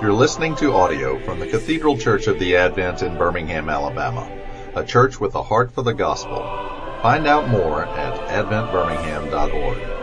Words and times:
You're 0.00 0.14
listening 0.14 0.56
to 0.56 0.72
audio 0.72 1.18
from 1.26 1.40
the 1.40 1.46
Cathedral 1.46 1.98
Church 1.98 2.26
of 2.26 2.38
the 2.38 2.56
Advent 2.56 3.02
in 3.02 3.18
Birmingham, 3.18 3.68
Alabama, 3.68 4.32
a 4.74 4.82
church 4.82 5.20
with 5.20 5.34
a 5.34 5.42
heart 5.42 5.74
for 5.74 5.82
the 5.82 5.92
gospel. 5.92 6.38
Find 7.02 7.26
out 7.26 7.50
more 7.50 7.84
at 7.84 8.18
adventbirmingham.org. 8.30 9.99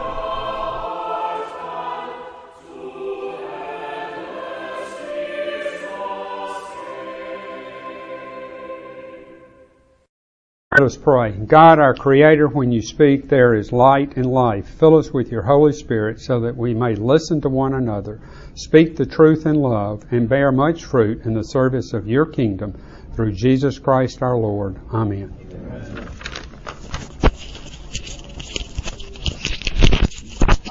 Let 10.78 10.86
us 10.86 10.96
pray. 10.96 11.32
God, 11.32 11.80
our 11.80 11.96
Creator, 11.96 12.50
when 12.50 12.72
you 12.72 12.84
speak, 12.84 13.30
there 13.30 13.56
is 13.56 13.72
light 13.72 14.16
and 14.16 14.28
life. 14.28 14.70
Fill 14.78 14.96
us 14.96 15.10
with 15.10 15.32
your 15.32 15.42
Holy 15.42 15.74
Spirit 15.74 16.22
so 16.22 16.42
that 16.42 16.56
we 16.56 16.76
may 16.76 16.94
listen 16.94 17.42
to 17.42 17.50
one 17.50 17.74
another, 17.74 18.22
speak 18.54 18.96
the 18.96 19.08
truth 19.08 19.48
in 19.48 19.56
love, 19.56 20.04
and 20.12 20.30
bear 20.30 20.52
much 20.52 20.86
fruit 20.86 21.26
in 21.26 21.34
the 21.34 21.42
service 21.42 21.94
of 21.94 22.08
your 22.08 22.28
kingdom 22.28 22.76
through 23.16 23.32
Jesus 23.32 23.80
Christ 23.80 24.22
our 24.22 24.38
Lord. 24.38 24.80
Amen. 24.94 25.36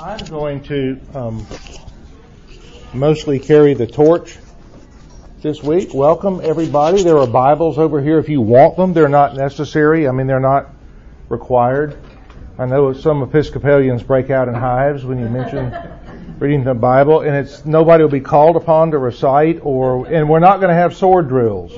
I'm 0.01 0.25
going 0.27 0.63
to 0.63 1.01
um, 1.15 1.45
mostly 2.95 3.41
carry 3.41 3.75
the 3.75 3.89
torch 3.89 4.39
this 5.47 5.63
week. 5.63 5.95
Welcome 5.95 6.41
everybody. 6.43 7.05
There 7.05 7.19
are 7.19 7.27
Bibles 7.29 7.79
over 7.79 8.03
here 8.03 8.19
if 8.19 8.29
you 8.29 8.41
want 8.41 8.77
them. 8.77 8.93
They're 8.93 9.09
not 9.09 9.37
necessary. 9.37 10.09
I 10.09 10.11
mean, 10.11 10.27
they're 10.27 10.41
not 10.41 10.75
required. 11.29 11.97
I 12.59 12.67
know 12.67 12.93
some 12.93 13.23
Episcopalians 13.23 14.03
break 14.03 14.29
out 14.29 14.49
in 14.49 14.55
hives 14.55 15.05
when 15.05 15.21
you 15.21 15.29
mention 15.29 15.73
reading 16.41 16.65
the 16.65 16.75
Bible, 16.75 17.21
and 17.21 17.37
it's 17.37 17.65
nobody 17.65 18.03
will 18.03 18.11
be 18.11 18.19
called 18.19 18.57
upon 18.57 18.91
to 18.91 18.99
recite, 18.99 19.61
or 19.63 20.09
and 20.09 20.29
we're 20.29 20.41
not 20.41 20.57
going 20.57 20.71
to 20.71 20.75
have 20.75 20.97
sword 20.97 21.29
drills. 21.29 21.71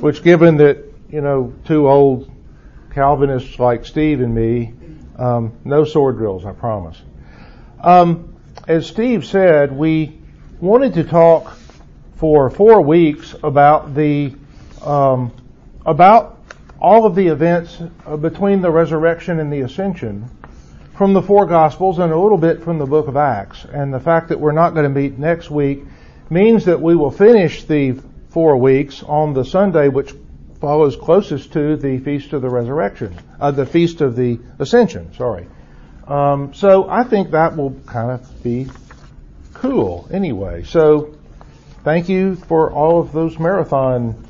Which, 0.00 0.22
given 0.22 0.56
that 0.56 0.78
you 1.10 1.20
know 1.20 1.52
two 1.66 1.86
old 1.86 2.30
Calvinists 2.94 3.58
like 3.58 3.84
Steve 3.84 4.22
and 4.22 4.34
me, 4.34 4.72
um, 5.18 5.52
no 5.62 5.84
sword 5.84 6.16
drills, 6.16 6.46
I 6.46 6.52
promise. 6.52 6.96
Um, 7.82 8.34
as 8.66 8.86
Steve 8.86 9.26
said, 9.26 9.76
we 9.76 10.18
wanted 10.58 10.94
to 10.94 11.04
talk 11.04 11.57
for 12.18 12.50
four 12.50 12.82
weeks 12.82 13.34
about 13.42 13.94
the 13.94 14.34
um, 14.82 15.32
about 15.86 16.38
all 16.80 17.06
of 17.06 17.14
the 17.14 17.28
events 17.28 17.80
uh, 18.06 18.16
between 18.16 18.60
the 18.60 18.70
resurrection 18.70 19.40
and 19.40 19.52
the 19.52 19.60
ascension 19.60 20.28
from 20.96 21.12
the 21.12 21.22
four 21.22 21.46
gospels 21.46 21.98
and 22.00 22.12
a 22.12 22.18
little 22.18 22.38
bit 22.38 22.62
from 22.62 22.78
the 22.78 22.86
book 22.86 23.06
of 23.06 23.16
Acts. 23.16 23.64
And 23.64 23.94
the 23.94 24.00
fact 24.00 24.28
that 24.28 24.40
we're 24.40 24.52
not 24.52 24.74
going 24.74 24.82
to 24.82 25.00
meet 25.00 25.16
next 25.16 25.50
week 25.50 25.84
means 26.28 26.64
that 26.64 26.80
we 26.80 26.96
will 26.96 27.10
finish 27.10 27.64
the 27.64 28.00
four 28.30 28.56
weeks 28.56 29.02
on 29.04 29.32
the 29.32 29.44
Sunday 29.44 29.88
which 29.88 30.12
follows 30.60 30.96
closest 30.96 31.52
to 31.52 31.76
the 31.76 31.98
feast 31.98 32.32
of 32.32 32.42
the 32.42 32.50
resurrection, 32.50 33.16
uh, 33.40 33.52
the 33.52 33.64
feast 33.64 34.00
of 34.00 34.16
the 34.16 34.40
ascension. 34.58 35.12
Sorry. 35.14 35.46
Um, 36.06 36.52
so 36.52 36.88
I 36.88 37.04
think 37.04 37.30
that 37.30 37.56
will 37.56 37.78
kind 37.86 38.10
of 38.10 38.42
be 38.42 38.68
cool 39.54 40.08
anyway. 40.12 40.64
So 40.64 41.17
thank 41.84 42.08
you 42.08 42.36
for 42.36 42.70
all 42.70 43.00
of 43.00 43.12
those 43.12 43.38
marathon 43.38 44.26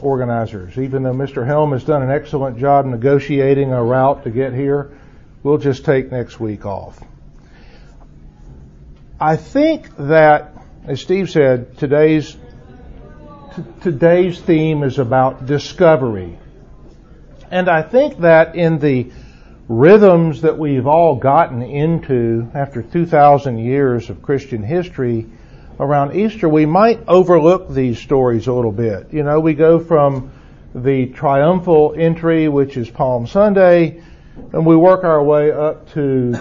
organizers. 0.00 0.78
Even 0.78 1.02
though 1.02 1.12
Mr. 1.12 1.46
Helm 1.46 1.72
has 1.72 1.84
done 1.84 2.02
an 2.02 2.10
excellent 2.10 2.58
job 2.58 2.86
negotiating 2.86 3.72
a 3.72 3.82
route 3.82 4.24
to 4.24 4.30
get 4.30 4.52
here, 4.52 4.90
we'll 5.42 5.58
just 5.58 5.84
take 5.84 6.10
next 6.10 6.40
week 6.40 6.66
off. 6.66 6.98
I 9.20 9.36
think 9.36 9.96
that, 9.98 10.52
as 10.84 11.00
Steve 11.00 11.30
said, 11.30 11.78
today's 11.78 12.36
t- 13.54 13.62
today's 13.82 14.40
theme 14.40 14.82
is 14.82 14.98
about 14.98 15.46
discovery. 15.46 16.38
And 17.50 17.68
I 17.68 17.82
think 17.82 18.18
that 18.20 18.56
in 18.56 18.78
the 18.78 19.12
rhythms 19.68 20.42
that 20.42 20.58
we've 20.58 20.86
all 20.86 21.16
gotten 21.16 21.62
into 21.62 22.50
after 22.54 22.82
2,000 22.82 23.58
years 23.58 24.10
of 24.10 24.22
Christian 24.22 24.62
history 24.62 25.26
around 25.80 26.14
Easter, 26.14 26.48
we 26.48 26.66
might 26.66 27.02
overlook 27.08 27.68
these 27.68 27.98
stories 27.98 28.46
a 28.46 28.52
little 28.52 28.72
bit. 28.72 29.12
You 29.12 29.22
know, 29.22 29.40
we 29.40 29.54
go 29.54 29.78
from 29.78 30.30
the 30.74 31.06
triumphal 31.06 31.94
entry, 31.96 32.48
which 32.48 32.76
is 32.76 32.88
Palm 32.88 33.26
Sunday, 33.26 34.02
and 34.52 34.64
we 34.64 34.76
work 34.76 35.04
our 35.04 35.22
way 35.22 35.50
up 35.50 35.90
to 35.92 36.34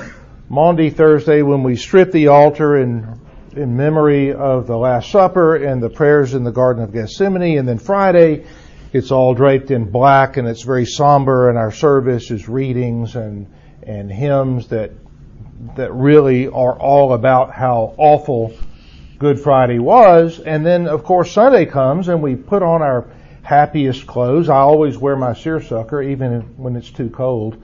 Maundy 0.50 0.90
Thursday 0.90 1.42
when 1.42 1.64
we 1.64 1.76
strip 1.76 2.12
the 2.12 2.28
altar 2.28 2.78
in 2.78 3.20
in 3.54 3.76
memory 3.76 4.32
of 4.34 4.66
the 4.66 4.78
Last 4.78 5.12
Supper 5.12 5.58
and 5.58 5.84
the 5.84 5.90
prayers 5.90 6.34
in 6.34 6.46
the 6.46 6.52
Garden 6.52 6.84
of 6.84 6.94
Gethsemane, 6.94 7.58
and 7.58 7.68
then 7.68 7.80
Friday 7.80 8.46
it's 8.94 9.12
all 9.12 9.34
draped 9.34 9.72
in 9.72 9.90
black 9.90 10.38
and 10.38 10.48
it's 10.48 10.64
very 10.64 10.86
somber, 10.86 11.50
and 11.50 11.58
our 11.58 11.72
service 11.72 12.32
is 12.32 12.48
readings 12.48 13.16
and 13.16 13.48
and 13.84 14.12
hymns 14.12 14.68
that 14.68 14.92
that 15.76 15.94
really 15.94 16.48
are 16.48 16.80
all 16.80 17.14
about 17.14 17.52
how 17.52 17.94
awful 17.98 18.54
Good 19.22 19.40
Friday 19.40 19.78
was, 19.78 20.40
and 20.40 20.66
then 20.66 20.88
of 20.88 21.04
course 21.04 21.32
Sunday 21.32 21.68
comes 21.68 22.08
and 22.08 22.24
we 22.24 22.36
put 22.36 22.64
on 22.64 22.82
our 22.82 23.06
happiest 23.44 24.08
clothes. 24.08 24.50
I 24.50 24.58
always 24.58 24.98
wear 24.98 25.16
my 25.16 25.36
seersucker 25.36 26.02
even 26.02 26.42
when 26.58 26.76
it's 26.76 26.90
too 26.90 27.12
cold. 27.12 27.62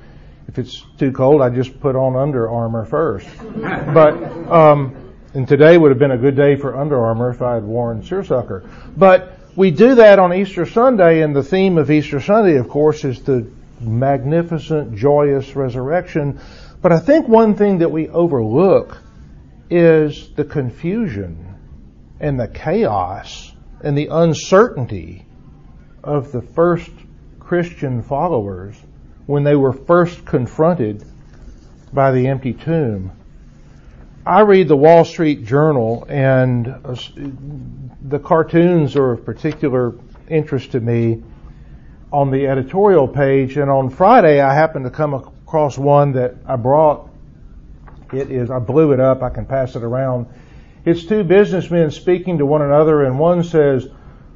If 0.47 0.59
it's 0.59 0.85
too 0.99 1.11
cold, 1.11 1.41
I 1.41 1.49
just 1.49 1.79
put 1.79 1.95
on 1.95 2.15
Under 2.15 2.47
Armour 2.47 2.85
first. 2.85 3.27
but 3.59 4.13
um, 4.51 5.15
and 5.33 5.47
today 5.47 5.79
would 5.79 5.89
have 5.89 5.97
been 5.97 6.11
a 6.11 6.17
good 6.19 6.35
day 6.35 6.57
for 6.57 6.77
Under 6.77 7.03
Armour 7.03 7.31
if 7.31 7.41
I 7.41 7.55
had 7.55 7.63
worn 7.63 8.03
seersucker. 8.03 8.69
But 8.95 9.39
we 9.55 9.71
do 9.71 9.95
that 9.95 10.19
on 10.19 10.35
Easter 10.35 10.67
Sunday, 10.67 11.23
and 11.23 11.35
the 11.35 11.41
theme 11.41 11.79
of 11.79 11.89
Easter 11.89 12.21
Sunday, 12.21 12.57
of 12.57 12.69
course, 12.69 13.03
is 13.03 13.23
the 13.23 13.47
magnificent, 13.81 14.95
joyous 14.95 15.55
resurrection. 15.55 16.39
But 16.83 16.91
I 16.91 16.99
think 16.99 17.27
one 17.27 17.55
thing 17.55 17.79
that 17.79 17.89
we 17.89 18.09
overlook 18.09 18.99
is 19.71 20.29
the 20.35 20.45
confusion 20.45 21.46
and 22.19 22.39
the 22.39 22.47
chaos 22.47 23.53
and 23.81 23.97
the 23.97 24.07
uncertainty 24.07 25.25
of 26.03 26.31
the 26.31 26.41
first 26.41 26.91
Christian 27.39 28.01
followers 28.01 28.75
when 29.25 29.43
they 29.43 29.55
were 29.55 29.73
first 29.73 30.25
confronted 30.25 31.03
by 31.93 32.11
the 32.11 32.27
empty 32.27 32.53
tomb. 32.53 33.11
I 34.25 34.41
read 34.41 34.67
the 34.67 34.75
Wall 34.75 35.05
Street 35.05 35.45
Journal 35.45 36.05
and 36.09 36.67
uh, 36.67 36.95
the 38.01 38.19
cartoons 38.19 38.95
are 38.95 39.13
of 39.13 39.23
particular 39.23 39.95
interest 40.27 40.71
to 40.71 40.79
me 40.79 41.23
on 42.11 42.31
the 42.31 42.47
editorial 42.47 43.07
page 43.07 43.57
and 43.57 43.69
on 43.69 43.89
Friday 43.89 44.41
I 44.41 44.53
happened 44.53 44.85
to 44.85 44.91
come 44.91 45.13
across 45.13 45.77
one 45.77 46.13
that 46.13 46.35
I 46.45 46.55
brought. 46.55 47.09
It 48.13 48.31
is 48.31 48.49
I 48.49 48.59
blew 48.59 48.91
it 48.91 48.99
up. 48.99 49.21
I 49.21 49.29
can 49.29 49.45
pass 49.45 49.75
it 49.75 49.83
around 49.83 50.27
it's 50.87 51.05
two 51.05 51.23
businessmen 51.23 51.91
speaking 51.91 52.37
to 52.37 52.45
one 52.45 52.61
another 52.61 53.03
and 53.03 53.19
one 53.19 53.43
says 53.43 53.87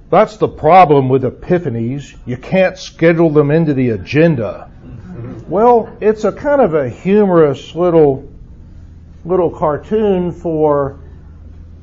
that's 0.09 0.37
the 0.37 0.47
problem 0.47 1.09
with 1.09 1.23
epiphanies 1.23 2.15
you 2.25 2.37
can't 2.37 2.77
schedule 2.77 3.29
them 3.29 3.51
into 3.51 3.73
the 3.73 3.89
agenda 3.89 4.69
well 5.47 5.95
it's 6.01 6.23
a 6.23 6.31
kind 6.31 6.61
of 6.61 6.73
a 6.73 6.89
humorous 6.89 7.73
little 7.75 8.27
little 9.23 9.51
cartoon 9.51 10.31
for 10.31 10.99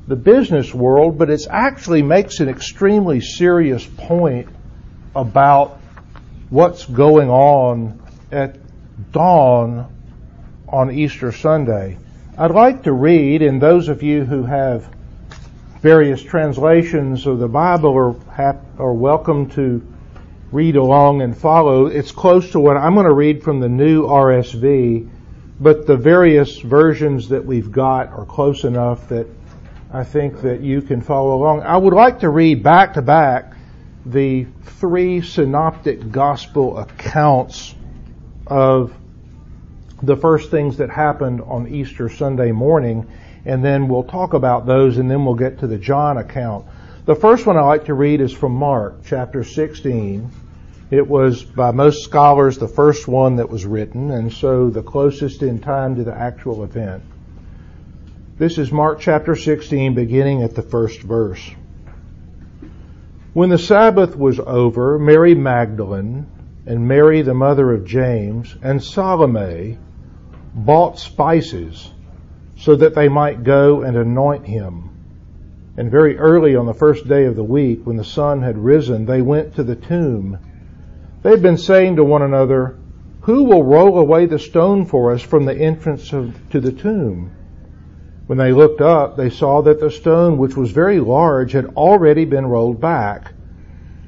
the 0.09 0.15
business 0.15 0.73
world, 0.73 1.19
but 1.19 1.29
it 1.29 1.45
actually 1.49 2.01
makes 2.01 2.39
an 2.39 2.49
extremely 2.49 3.21
serious 3.21 3.85
point 3.85 4.49
about 5.15 5.79
what's 6.49 6.85
going 6.85 7.29
on 7.29 8.01
at 8.31 8.57
dawn 9.11 9.87
on 10.67 10.91
Easter 10.91 11.31
Sunday. 11.31 11.97
I'd 12.41 12.51
like 12.51 12.83
to 12.83 12.93
read, 12.93 13.41
and 13.41 13.61
those 13.61 13.89
of 13.89 14.01
you 14.01 14.23
who 14.23 14.43
have 14.43 14.89
various 15.81 16.23
translations 16.23 17.27
of 17.27 17.37
the 17.37 17.49
Bible 17.49 17.93
are, 17.97 18.55
are 18.77 18.93
welcome 18.93 19.49
to 19.49 19.85
read 20.49 20.77
along 20.77 21.21
and 21.21 21.37
follow. 21.37 21.87
It's 21.87 22.13
close 22.13 22.51
to 22.51 22.61
what 22.61 22.77
I'm 22.77 22.93
going 22.93 23.07
to 23.07 23.11
read 23.11 23.43
from 23.43 23.59
the 23.59 23.67
new 23.67 24.03
RSV, 24.03 25.09
but 25.59 25.85
the 25.85 25.97
various 25.97 26.59
versions 26.59 27.27
that 27.27 27.43
we've 27.43 27.73
got 27.73 28.07
are 28.13 28.23
close 28.23 28.63
enough 28.63 29.09
that 29.09 29.27
I 29.91 30.05
think 30.05 30.39
that 30.43 30.61
you 30.61 30.81
can 30.81 31.01
follow 31.01 31.35
along. 31.35 31.63
I 31.63 31.75
would 31.75 31.93
like 31.93 32.21
to 32.21 32.29
read 32.29 32.63
back 32.63 32.93
to 32.93 33.01
back 33.01 33.51
the 34.05 34.47
three 34.63 35.19
synoptic 35.19 36.09
gospel 36.09 36.77
accounts 36.77 37.75
of 38.47 38.93
the 40.01 40.15
first 40.15 40.49
things 40.51 40.77
that 40.77 40.89
happened 40.89 41.41
on 41.41 41.67
Easter 41.67 42.09
Sunday 42.09 42.51
morning, 42.51 43.07
and 43.45 43.63
then 43.63 43.87
we'll 43.87 44.03
talk 44.03 44.33
about 44.33 44.65
those, 44.65 44.97
and 44.97 45.09
then 45.09 45.25
we'll 45.25 45.35
get 45.35 45.59
to 45.59 45.67
the 45.67 45.77
John 45.77 46.17
account. 46.17 46.65
The 47.05 47.15
first 47.15 47.45
one 47.45 47.57
I 47.57 47.61
like 47.61 47.85
to 47.85 47.93
read 47.93 48.21
is 48.21 48.31
from 48.31 48.53
Mark, 48.53 49.03
chapter 49.05 49.43
16. 49.43 50.29
It 50.91 51.07
was, 51.07 51.43
by 51.43 51.71
most 51.71 52.03
scholars, 52.03 52.57
the 52.57 52.67
first 52.67 53.07
one 53.07 53.37
that 53.37 53.49
was 53.49 53.65
written, 53.65 54.11
and 54.11 54.31
so 54.31 54.69
the 54.69 54.83
closest 54.83 55.43
in 55.43 55.59
time 55.59 55.95
to 55.95 56.03
the 56.03 56.13
actual 56.13 56.63
event. 56.63 57.03
This 58.37 58.57
is 58.57 58.71
Mark 58.71 58.99
chapter 59.01 59.35
16, 59.35 59.95
beginning 59.95 60.43
at 60.43 60.55
the 60.55 60.61
first 60.61 61.01
verse. 61.01 61.51
When 63.33 63.49
the 63.49 63.57
Sabbath 63.57 64.15
was 64.15 64.39
over, 64.39 64.97
Mary 64.97 65.35
Magdalene 65.35 66.25
and 66.65 66.87
Mary 66.87 67.21
the 67.21 67.33
mother 67.33 67.71
of 67.71 67.85
James 67.85 68.55
and 68.61 68.83
Salome 68.83 69.77
bought 70.53 70.99
spices 70.99 71.91
so 72.57 72.75
that 72.75 72.95
they 72.95 73.07
might 73.07 73.43
go 73.43 73.81
and 73.81 73.95
anoint 73.95 74.45
him. 74.45 74.89
And 75.77 75.89
very 75.89 76.17
early 76.17 76.55
on 76.55 76.65
the 76.65 76.73
first 76.73 77.07
day 77.07 77.25
of 77.25 77.35
the 77.35 77.43
week, 77.43 77.85
when 77.85 77.95
the 77.95 78.03
sun 78.03 78.41
had 78.41 78.57
risen, 78.57 79.05
they 79.05 79.21
went 79.21 79.55
to 79.55 79.63
the 79.63 79.77
tomb. 79.77 80.37
They 81.23 81.29
had 81.29 81.41
been 81.41 81.57
saying 81.57 81.95
to 81.95 82.03
one 82.03 82.21
another, 82.21 82.77
Who 83.21 83.43
will 83.43 83.63
roll 83.63 83.97
away 83.97 84.25
the 84.25 84.39
stone 84.39 84.85
for 84.85 85.13
us 85.13 85.21
from 85.21 85.45
the 85.45 85.55
entrance 85.55 86.11
of, 86.11 86.37
to 86.49 86.59
the 86.59 86.73
tomb? 86.73 87.31
When 88.27 88.37
they 88.37 88.51
looked 88.51 88.81
up, 88.81 89.15
they 89.15 89.29
saw 89.29 89.61
that 89.61 89.79
the 89.79 89.89
stone, 89.89 90.37
which 90.37 90.57
was 90.57 90.71
very 90.71 90.99
large, 90.99 91.53
had 91.53 91.65
already 91.75 92.25
been 92.25 92.45
rolled 92.45 92.81
back. 92.81 93.33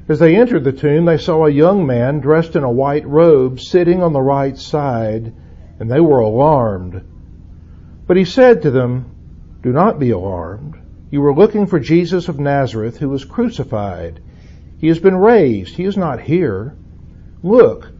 As 0.08 0.18
they 0.18 0.36
entered 0.36 0.64
the 0.64 0.72
tomb, 0.72 1.06
they 1.06 1.16
saw 1.16 1.46
a 1.46 1.50
young 1.50 1.86
man 1.86 2.20
dressed 2.20 2.54
in 2.54 2.64
a 2.64 2.70
white 2.70 3.06
robe 3.06 3.58
sitting 3.60 4.02
on 4.02 4.12
the 4.12 4.20
right 4.20 4.58
side, 4.58 5.32
and 5.82 5.90
they 5.90 6.00
were 6.00 6.20
alarmed. 6.20 7.02
But 8.06 8.16
he 8.16 8.24
said 8.24 8.62
to 8.62 8.70
them, 8.70 9.10
Do 9.62 9.70
not 9.70 9.98
be 9.98 10.10
alarmed. 10.10 10.76
You 11.10 11.20
were 11.20 11.34
looking 11.34 11.66
for 11.66 11.78
Jesus 11.78 12.28
of 12.28 12.40
Nazareth 12.40 12.96
who 12.96 13.10
was 13.10 13.26
crucified. 13.26 14.20
He 14.78 14.88
has 14.88 14.98
been 14.98 15.16
raised. 15.16 15.76
He 15.76 15.84
is 15.84 15.98
not 15.98 16.22
here. 16.22 16.74
Look, 17.42 17.90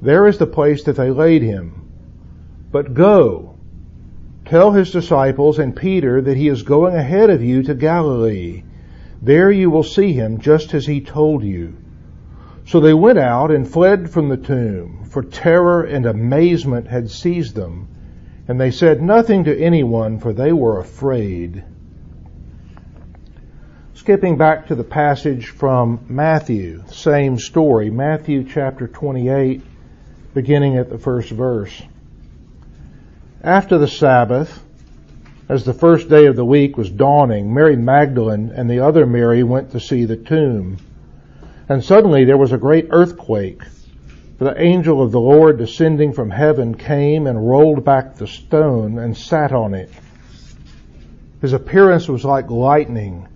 there 0.00 0.26
is 0.26 0.38
the 0.38 0.46
place 0.46 0.84
that 0.84 0.96
they 0.96 1.10
laid 1.10 1.42
him. 1.42 1.90
But 2.72 2.94
go 2.94 3.56
Tell 4.46 4.70
his 4.70 4.92
disciples 4.92 5.58
and 5.58 5.74
Peter 5.74 6.22
that 6.22 6.36
he 6.36 6.46
is 6.46 6.62
going 6.62 6.94
ahead 6.94 7.30
of 7.30 7.42
you 7.42 7.64
to 7.64 7.74
Galilee. 7.74 8.62
There 9.20 9.50
you 9.50 9.70
will 9.70 9.82
see 9.82 10.12
him 10.12 10.38
just 10.38 10.72
as 10.72 10.86
he 10.86 11.00
told 11.00 11.42
you. 11.42 11.76
So 12.66 12.80
they 12.80 12.94
went 12.94 13.18
out 13.18 13.52
and 13.52 13.66
fled 13.66 14.10
from 14.10 14.28
the 14.28 14.36
tomb, 14.36 15.04
for 15.08 15.22
terror 15.22 15.84
and 15.84 16.04
amazement 16.04 16.88
had 16.88 17.08
seized 17.08 17.54
them. 17.54 17.86
And 18.48 18.60
they 18.60 18.72
said 18.72 19.00
nothing 19.00 19.44
to 19.44 19.56
anyone, 19.56 20.18
for 20.18 20.32
they 20.32 20.52
were 20.52 20.80
afraid. 20.80 21.62
Skipping 23.94 24.36
back 24.36 24.66
to 24.66 24.74
the 24.74 24.84
passage 24.84 25.48
from 25.48 26.00
Matthew, 26.08 26.82
same 26.88 27.38
story, 27.38 27.88
Matthew 27.88 28.44
chapter 28.44 28.88
28, 28.88 29.62
beginning 30.34 30.76
at 30.76 30.90
the 30.90 30.98
first 30.98 31.30
verse. 31.30 31.82
After 33.42 33.78
the 33.78 33.88
Sabbath, 33.88 34.62
as 35.48 35.64
the 35.64 35.72
first 35.72 36.08
day 36.08 36.26
of 36.26 36.34
the 36.34 36.44
week 36.44 36.76
was 36.76 36.90
dawning, 36.90 37.54
Mary 37.54 37.76
Magdalene 37.76 38.50
and 38.54 38.68
the 38.68 38.80
other 38.80 39.06
Mary 39.06 39.44
went 39.44 39.70
to 39.70 39.80
see 39.80 40.04
the 40.04 40.16
tomb. 40.16 40.78
And 41.68 41.82
suddenly 41.82 42.24
there 42.24 42.36
was 42.36 42.52
a 42.52 42.58
great 42.58 42.88
earthquake. 42.90 43.62
For 44.38 44.44
the 44.44 44.60
angel 44.60 45.02
of 45.02 45.12
the 45.12 45.20
Lord 45.20 45.58
descending 45.58 46.12
from 46.12 46.30
heaven 46.30 46.74
came 46.74 47.26
and 47.26 47.48
rolled 47.48 47.84
back 47.84 48.16
the 48.16 48.26
stone 48.26 48.98
and 48.98 49.16
sat 49.16 49.50
on 49.50 49.74
it. 49.74 49.90
His 51.40 51.52
appearance 51.52 52.08
was 52.08 52.24
like 52.24 52.50
lightning, 52.50 53.26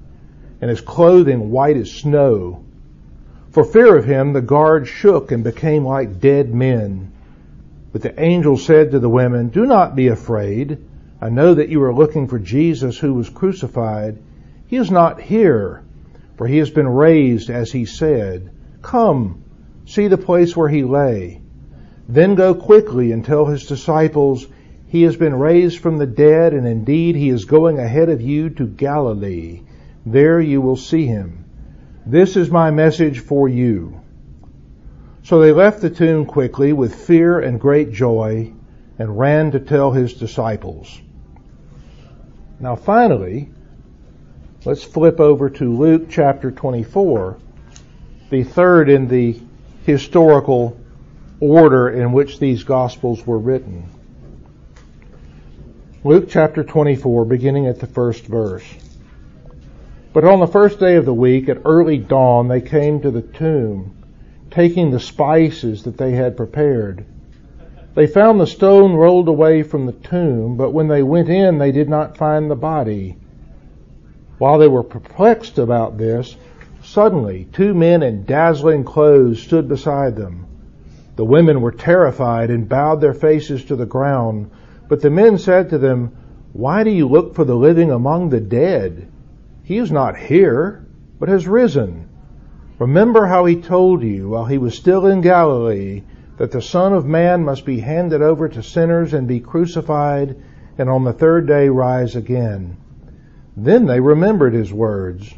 and 0.60 0.70
his 0.70 0.80
clothing 0.80 1.50
white 1.50 1.76
as 1.76 1.90
snow. 1.90 2.64
For 3.50 3.64
fear 3.64 3.96
of 3.96 4.04
him, 4.04 4.32
the 4.32 4.42
guards 4.42 4.88
shook 4.88 5.32
and 5.32 5.42
became 5.42 5.84
like 5.84 6.20
dead 6.20 6.54
men. 6.54 7.12
But 7.92 8.02
the 8.02 8.20
angel 8.20 8.56
said 8.56 8.92
to 8.92 9.00
the 9.00 9.08
women, 9.08 9.48
Do 9.48 9.66
not 9.66 9.96
be 9.96 10.08
afraid. 10.08 10.78
I 11.20 11.30
know 11.30 11.54
that 11.54 11.68
you 11.68 11.82
are 11.82 11.92
looking 11.92 12.28
for 12.28 12.38
Jesus 12.38 12.98
who 12.98 13.14
was 13.14 13.28
crucified. 13.28 14.18
He 14.68 14.76
is 14.76 14.90
not 14.90 15.20
here, 15.20 15.82
for 16.40 16.46
he 16.46 16.56
has 16.56 16.70
been 16.70 16.88
raised 16.88 17.50
as 17.50 17.70
he 17.70 17.84
said. 17.84 18.50
Come, 18.80 19.44
see 19.84 20.08
the 20.08 20.16
place 20.16 20.56
where 20.56 20.70
he 20.70 20.84
lay. 20.84 21.42
Then 22.08 22.34
go 22.34 22.54
quickly 22.54 23.12
and 23.12 23.22
tell 23.22 23.44
his 23.44 23.66
disciples, 23.66 24.46
He 24.86 25.02
has 25.02 25.16
been 25.16 25.34
raised 25.34 25.80
from 25.80 25.98
the 25.98 26.06
dead, 26.06 26.54
and 26.54 26.66
indeed 26.66 27.14
he 27.14 27.28
is 27.28 27.44
going 27.44 27.78
ahead 27.78 28.08
of 28.08 28.22
you 28.22 28.48
to 28.48 28.66
Galilee. 28.66 29.60
There 30.06 30.40
you 30.40 30.62
will 30.62 30.76
see 30.76 31.04
him. 31.04 31.44
This 32.06 32.38
is 32.38 32.50
my 32.50 32.70
message 32.70 33.18
for 33.18 33.46
you. 33.46 34.00
So 35.24 35.40
they 35.40 35.52
left 35.52 35.82
the 35.82 35.90
tomb 35.90 36.24
quickly 36.24 36.72
with 36.72 36.94
fear 36.94 37.38
and 37.40 37.60
great 37.60 37.92
joy 37.92 38.50
and 38.98 39.18
ran 39.18 39.50
to 39.50 39.60
tell 39.60 39.92
his 39.92 40.14
disciples. 40.14 41.02
Now 42.58 42.76
finally, 42.76 43.50
let's 44.64 44.84
flip 44.84 45.20
over 45.20 45.48
to 45.48 45.76
Luke 45.76 46.08
chapter 46.10 46.50
24, 46.50 47.38
the 48.28 48.44
third 48.44 48.90
in 48.90 49.08
the 49.08 49.40
historical 49.84 50.78
order 51.40 51.88
in 51.88 52.12
which 52.12 52.38
these 52.38 52.64
gospels 52.64 53.26
were 53.26 53.38
written. 53.38 53.88
Luke 56.04 56.28
chapter 56.28 56.62
24, 56.62 57.24
beginning 57.24 57.66
at 57.66 57.80
the 57.80 57.86
first 57.86 58.26
verse. 58.26 58.64
But 60.12 60.24
on 60.24 60.40
the 60.40 60.46
first 60.46 60.78
day 60.78 60.96
of 60.96 61.04
the 61.04 61.14
week, 61.14 61.48
at 61.48 61.62
early 61.64 61.98
dawn, 61.98 62.48
they 62.48 62.60
came 62.60 63.00
to 63.02 63.10
the 63.10 63.22
tomb 63.22 63.96
taking 64.50 64.90
the 64.90 65.00
spices 65.00 65.84
that 65.84 65.96
they 65.96 66.12
had 66.12 66.36
prepared. 66.36 67.06
They 67.94 68.06
found 68.06 68.40
the 68.40 68.46
stone 68.46 68.94
rolled 68.94 69.28
away 69.28 69.62
from 69.62 69.86
the 69.86 69.92
tomb, 69.92 70.56
but 70.56 70.72
when 70.72 70.88
they 70.88 71.02
went 71.02 71.28
in, 71.28 71.58
they 71.58 71.72
did 71.72 71.88
not 71.88 72.16
find 72.16 72.50
the 72.50 72.56
body. 72.56 73.16
While 74.40 74.56
they 74.56 74.68
were 74.68 74.82
perplexed 74.82 75.58
about 75.58 75.98
this, 75.98 76.34
suddenly 76.82 77.46
two 77.52 77.74
men 77.74 78.02
in 78.02 78.24
dazzling 78.24 78.84
clothes 78.84 79.42
stood 79.42 79.68
beside 79.68 80.16
them. 80.16 80.46
The 81.16 81.26
women 81.26 81.60
were 81.60 81.72
terrified 81.72 82.48
and 82.48 82.66
bowed 82.66 83.02
their 83.02 83.12
faces 83.12 83.66
to 83.66 83.76
the 83.76 83.84
ground. 83.84 84.50
But 84.88 85.02
the 85.02 85.10
men 85.10 85.36
said 85.36 85.68
to 85.68 85.76
them, 85.78 86.12
Why 86.54 86.84
do 86.84 86.90
you 86.90 87.06
look 87.06 87.34
for 87.34 87.44
the 87.44 87.54
living 87.54 87.90
among 87.90 88.30
the 88.30 88.40
dead? 88.40 89.08
He 89.62 89.76
is 89.76 89.92
not 89.92 90.16
here, 90.16 90.86
but 91.18 91.28
has 91.28 91.46
risen. 91.46 92.08
Remember 92.78 93.26
how 93.26 93.44
he 93.44 93.56
told 93.56 94.02
you 94.02 94.30
while 94.30 94.46
he 94.46 94.56
was 94.56 94.74
still 94.74 95.04
in 95.04 95.20
Galilee 95.20 96.02
that 96.38 96.50
the 96.50 96.62
Son 96.62 96.94
of 96.94 97.04
Man 97.04 97.44
must 97.44 97.66
be 97.66 97.80
handed 97.80 98.22
over 98.22 98.48
to 98.48 98.62
sinners 98.62 99.12
and 99.12 99.28
be 99.28 99.40
crucified 99.40 100.34
and 100.78 100.88
on 100.88 101.04
the 101.04 101.12
third 101.12 101.46
day 101.46 101.68
rise 101.68 102.16
again. 102.16 102.78
Then 103.62 103.84
they 103.84 104.00
remembered 104.00 104.54
his 104.54 104.72
words. 104.72 105.34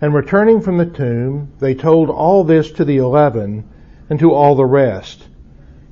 And 0.00 0.12
returning 0.12 0.60
from 0.60 0.78
the 0.78 0.86
tomb, 0.86 1.52
they 1.60 1.74
told 1.74 2.10
all 2.10 2.42
this 2.42 2.72
to 2.72 2.84
the 2.84 2.96
eleven 2.96 3.64
and 4.10 4.18
to 4.18 4.32
all 4.32 4.56
the 4.56 4.64
rest. 4.64 5.28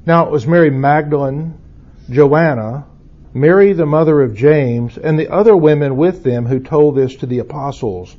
Now 0.04 0.26
it 0.26 0.32
was 0.32 0.48
Mary 0.48 0.70
Magdalene, 0.70 1.54
Joanna, 2.10 2.86
Mary 3.32 3.72
the 3.72 3.86
mother 3.86 4.20
of 4.20 4.34
James, 4.34 4.98
and 4.98 5.16
the 5.16 5.32
other 5.32 5.56
women 5.56 5.96
with 5.96 6.24
them 6.24 6.46
who 6.46 6.58
told 6.58 6.96
this 6.96 7.14
to 7.16 7.26
the 7.26 7.38
apostles. 7.38 8.16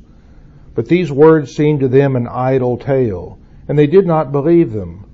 But 0.74 0.88
these 0.88 1.12
words 1.12 1.54
seemed 1.54 1.80
to 1.80 1.88
them 1.88 2.16
an 2.16 2.26
idle 2.26 2.78
tale, 2.78 3.38
and 3.68 3.78
they 3.78 3.86
did 3.86 4.06
not 4.06 4.32
believe 4.32 4.72
them. 4.72 5.04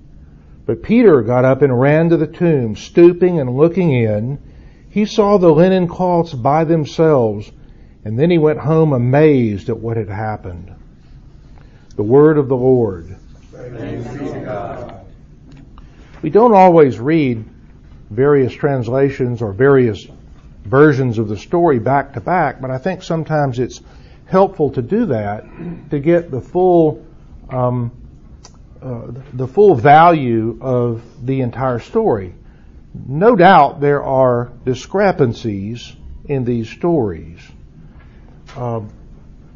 But 0.65 0.85
Peter 0.85 1.23
got 1.23 1.45
up 1.45 1.61
and 1.63 1.81
ran 1.81 2.09
to 2.11 2.17
the 2.17 2.27
tomb, 2.29 2.77
stooping 2.77 3.41
and 3.41 3.57
looking 3.57 3.93
in. 3.93 4.39
He 4.93 5.07
saw 5.07 5.39
the 5.39 5.49
linen 5.51 5.89
cloths 5.89 6.35
by 6.35 6.65
themselves, 6.65 7.51
and 8.05 8.19
then 8.19 8.31
he 8.31 8.37
went 8.37 8.59
home 8.59 8.93
amazed 8.93 9.71
at 9.71 9.79
what 9.79 9.97
had 9.97 10.11
happened. 10.11 10.71
The 11.97 12.03
word 12.03 12.37
of 12.37 12.49
the 12.49 12.57
Lord. 12.57 13.17
We 16.21 16.29
don't 16.29 16.53
always 16.53 17.01
read 17.01 17.43
various 18.11 18.53
translations 18.53 19.41
or 19.41 19.53
various 19.53 20.07
versions 20.67 21.17
of 21.17 21.27
the 21.29 21.39
story 21.39 21.79
back 21.79 22.13
to 22.13 22.21
back, 22.21 22.61
but 22.61 22.71
I 22.71 22.77
think 22.77 23.03
sometimes 23.03 23.59
it's 23.59 23.81
helpful 24.27 24.71
to 24.73 24.83
do 24.83 25.07
that 25.07 25.45
to 25.89 25.99
get 26.01 26.31
the 26.31 26.43
full 26.43 27.03
um, 27.49 27.93
uh, 28.83 29.07
the 29.33 29.47
full 29.47 29.75
value 29.75 30.59
of 30.61 31.03
the 31.25 31.41
entire 31.41 31.79
story. 31.79 32.35
No 32.95 33.37
doubt 33.37 33.81
there 33.81 34.03
are 34.03 34.53
discrepancies 34.65 35.97
in 36.27 36.45
these 36.45 36.69
stories, 36.69 37.41
uh, 38.57 38.81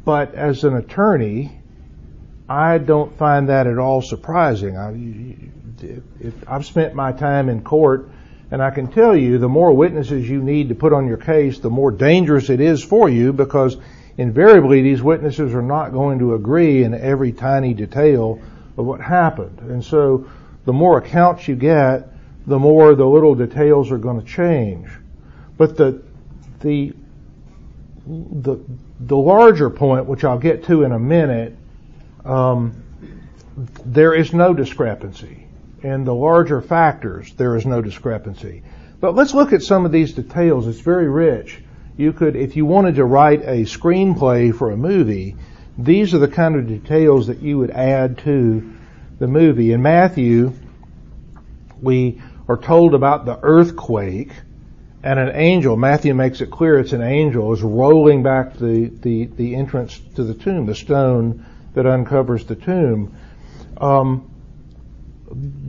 but 0.03 0.33
as 0.33 0.63
an 0.63 0.75
attorney, 0.75 1.61
I 2.49 2.77
don't 2.79 3.15
find 3.17 3.49
that 3.49 3.67
at 3.67 3.77
all 3.77 4.01
surprising. 4.01 4.77
I, 4.77 4.91
I've 6.47 6.65
spent 6.65 6.95
my 6.95 7.11
time 7.11 7.49
in 7.49 7.61
court, 7.61 8.09
and 8.49 8.61
I 8.61 8.71
can 8.71 8.87
tell 8.87 9.15
you 9.15 9.37
the 9.37 9.49
more 9.49 9.71
witnesses 9.71 10.27
you 10.27 10.41
need 10.41 10.69
to 10.69 10.75
put 10.75 10.93
on 10.93 11.07
your 11.07 11.17
case, 11.17 11.59
the 11.59 11.69
more 11.69 11.91
dangerous 11.91 12.49
it 12.49 12.59
is 12.59 12.83
for 12.83 13.07
you 13.07 13.33
because 13.33 13.77
invariably 14.17 14.81
these 14.81 15.01
witnesses 15.01 15.53
are 15.53 15.61
not 15.61 15.91
going 15.91 16.19
to 16.19 16.33
agree 16.33 16.83
in 16.83 16.93
every 16.95 17.33
tiny 17.33 17.73
detail 17.73 18.41
of 18.77 18.85
what 18.85 18.99
happened. 18.99 19.59
And 19.59 19.83
so 19.83 20.27
the 20.65 20.73
more 20.73 20.97
accounts 20.97 21.47
you 21.47 21.55
get, 21.55 22.16
the 22.47 22.57
more 22.57 22.95
the 22.95 23.05
little 23.05 23.35
details 23.35 23.91
are 23.91 23.97
going 23.97 24.19
to 24.19 24.25
change. 24.25 24.87
But 25.57 25.75
the, 25.75 26.01
the, 26.61 26.93
the, 28.07 28.57
the 29.01 29.17
larger 29.17 29.69
point, 29.69 30.05
which 30.05 30.23
I'll 30.23 30.39
get 30.39 30.63
to 30.65 30.83
in 30.83 30.93
a 30.93 30.99
minute, 30.99 31.55
um, 32.23 32.83
there 33.85 34.13
is 34.13 34.33
no 34.33 34.53
discrepancy. 34.53 35.45
And 35.83 36.07
the 36.07 36.13
larger 36.13 36.61
factors, 36.61 37.33
there 37.33 37.55
is 37.55 37.65
no 37.65 37.81
discrepancy. 37.81 38.63
But 38.99 39.13
let's 39.13 39.33
look 39.33 39.51
at 39.53 39.61
some 39.61 39.85
of 39.85 39.91
these 39.91 40.13
details. 40.13 40.67
It's 40.67 40.79
very 40.79 41.09
rich. 41.09 41.61
You 41.97 42.13
could, 42.13 42.35
if 42.35 42.55
you 42.55 42.65
wanted 42.65 42.95
to 42.95 43.05
write 43.05 43.41
a 43.41 43.63
screenplay 43.63 44.55
for 44.55 44.71
a 44.71 44.77
movie, 44.77 45.35
these 45.77 46.13
are 46.13 46.19
the 46.19 46.27
kind 46.27 46.55
of 46.55 46.67
details 46.67 47.27
that 47.27 47.41
you 47.41 47.57
would 47.57 47.71
add 47.71 48.19
to 48.19 48.73
the 49.19 49.27
movie. 49.27 49.71
In 49.71 49.81
Matthew, 49.81 50.53
we 51.81 52.21
are 52.47 52.57
told 52.57 52.93
about 52.93 53.25
the 53.25 53.39
earthquake 53.41 54.31
and 55.03 55.19
an 55.19 55.35
angel, 55.35 55.77
Matthew 55.77 56.13
makes 56.13 56.41
it 56.41 56.49
clear 56.49 56.79
it's 56.79 56.93
an 56.93 57.01
angel, 57.01 57.53
is 57.53 57.61
rolling 57.61 58.23
back 58.23 58.57
the, 58.57 58.91
the, 59.01 59.25
the 59.25 59.55
entrance 59.55 59.99
to 60.15 60.23
the 60.23 60.33
tomb, 60.33 60.65
the 60.65 60.75
stone 60.75 61.45
that 61.75 61.85
uncovers 61.85 62.45
the 62.45 62.55
tomb. 62.55 63.15
Um, 63.79 64.31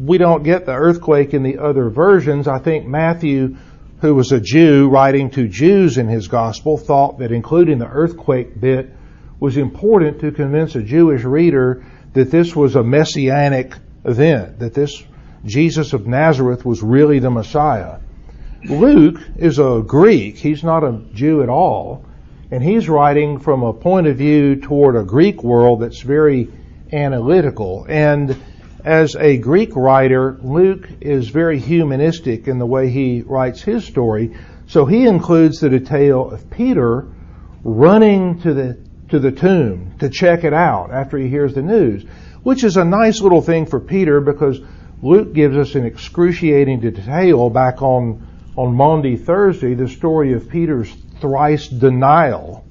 we 0.04 0.18
don't 0.18 0.42
get 0.42 0.66
the 0.66 0.72
earthquake 0.72 1.34
in 1.34 1.42
the 1.42 1.58
other 1.58 1.90
versions. 1.90 2.48
I 2.48 2.58
think 2.58 2.86
Matthew, 2.86 3.56
who 4.00 4.14
was 4.14 4.32
a 4.32 4.40
Jew 4.40 4.88
writing 4.88 5.30
to 5.30 5.46
Jews 5.46 5.98
in 5.98 6.08
his 6.08 6.28
gospel, 6.28 6.78
thought 6.78 7.18
that 7.18 7.30
including 7.30 7.78
the 7.78 7.88
earthquake 7.88 8.58
bit 8.58 8.90
was 9.38 9.56
important 9.56 10.20
to 10.20 10.32
convince 10.32 10.74
a 10.74 10.82
Jewish 10.82 11.22
reader 11.22 11.84
that 12.14 12.30
this 12.30 12.56
was 12.56 12.76
a 12.76 12.82
messianic 12.82 13.74
event, 14.04 14.60
that 14.60 14.74
this 14.74 15.02
Jesus 15.44 15.92
of 15.92 16.06
Nazareth 16.06 16.64
was 16.64 16.82
really 16.82 17.18
the 17.18 17.30
Messiah. 17.30 17.98
Luke 18.64 19.20
is 19.36 19.58
a 19.58 19.82
Greek. 19.86 20.36
He's 20.36 20.64
not 20.64 20.82
a 20.84 21.00
Jew 21.14 21.42
at 21.42 21.48
all. 21.48 22.04
And 22.50 22.62
he's 22.62 22.88
writing 22.88 23.38
from 23.38 23.62
a 23.62 23.72
point 23.72 24.06
of 24.06 24.16
view 24.16 24.56
toward 24.56 24.96
a 24.96 25.04
Greek 25.04 25.42
world 25.42 25.80
that's 25.80 26.00
very 26.00 26.48
analytical. 26.92 27.86
And 27.88 28.36
as 28.84 29.16
a 29.16 29.36
Greek 29.38 29.76
writer, 29.76 30.38
Luke 30.42 30.88
is 31.00 31.28
very 31.28 31.58
humanistic 31.58 32.48
in 32.48 32.58
the 32.58 32.66
way 32.66 32.88
he 32.88 33.22
writes 33.22 33.62
his 33.62 33.84
story. 33.84 34.36
So 34.66 34.86
he 34.86 35.06
includes 35.06 35.60
the 35.60 35.68
detail 35.68 36.30
of 36.30 36.50
Peter 36.50 37.06
running 37.64 38.40
to 38.40 38.54
the 38.54 38.78
to 39.08 39.18
the 39.18 39.32
tomb 39.32 39.94
to 39.98 40.10
check 40.10 40.44
it 40.44 40.52
out 40.52 40.90
after 40.92 41.16
he 41.16 41.28
hears 41.28 41.54
the 41.54 41.62
news, 41.62 42.04
which 42.42 42.62
is 42.62 42.76
a 42.76 42.84
nice 42.84 43.20
little 43.20 43.40
thing 43.40 43.66
for 43.66 43.80
Peter 43.80 44.20
because 44.20 44.60
Luke 45.02 45.32
gives 45.32 45.56
us 45.56 45.74
an 45.74 45.84
excruciating 45.84 46.80
detail 46.80 47.50
back 47.50 47.82
on 47.82 48.26
on 48.58 48.74
Maundy 48.74 49.16
Thursday 49.16 49.74
the 49.74 49.88
story 49.88 50.32
of 50.32 50.48
Peter's 50.48 50.92
thrice 51.20 51.68
denial. 51.68 52.64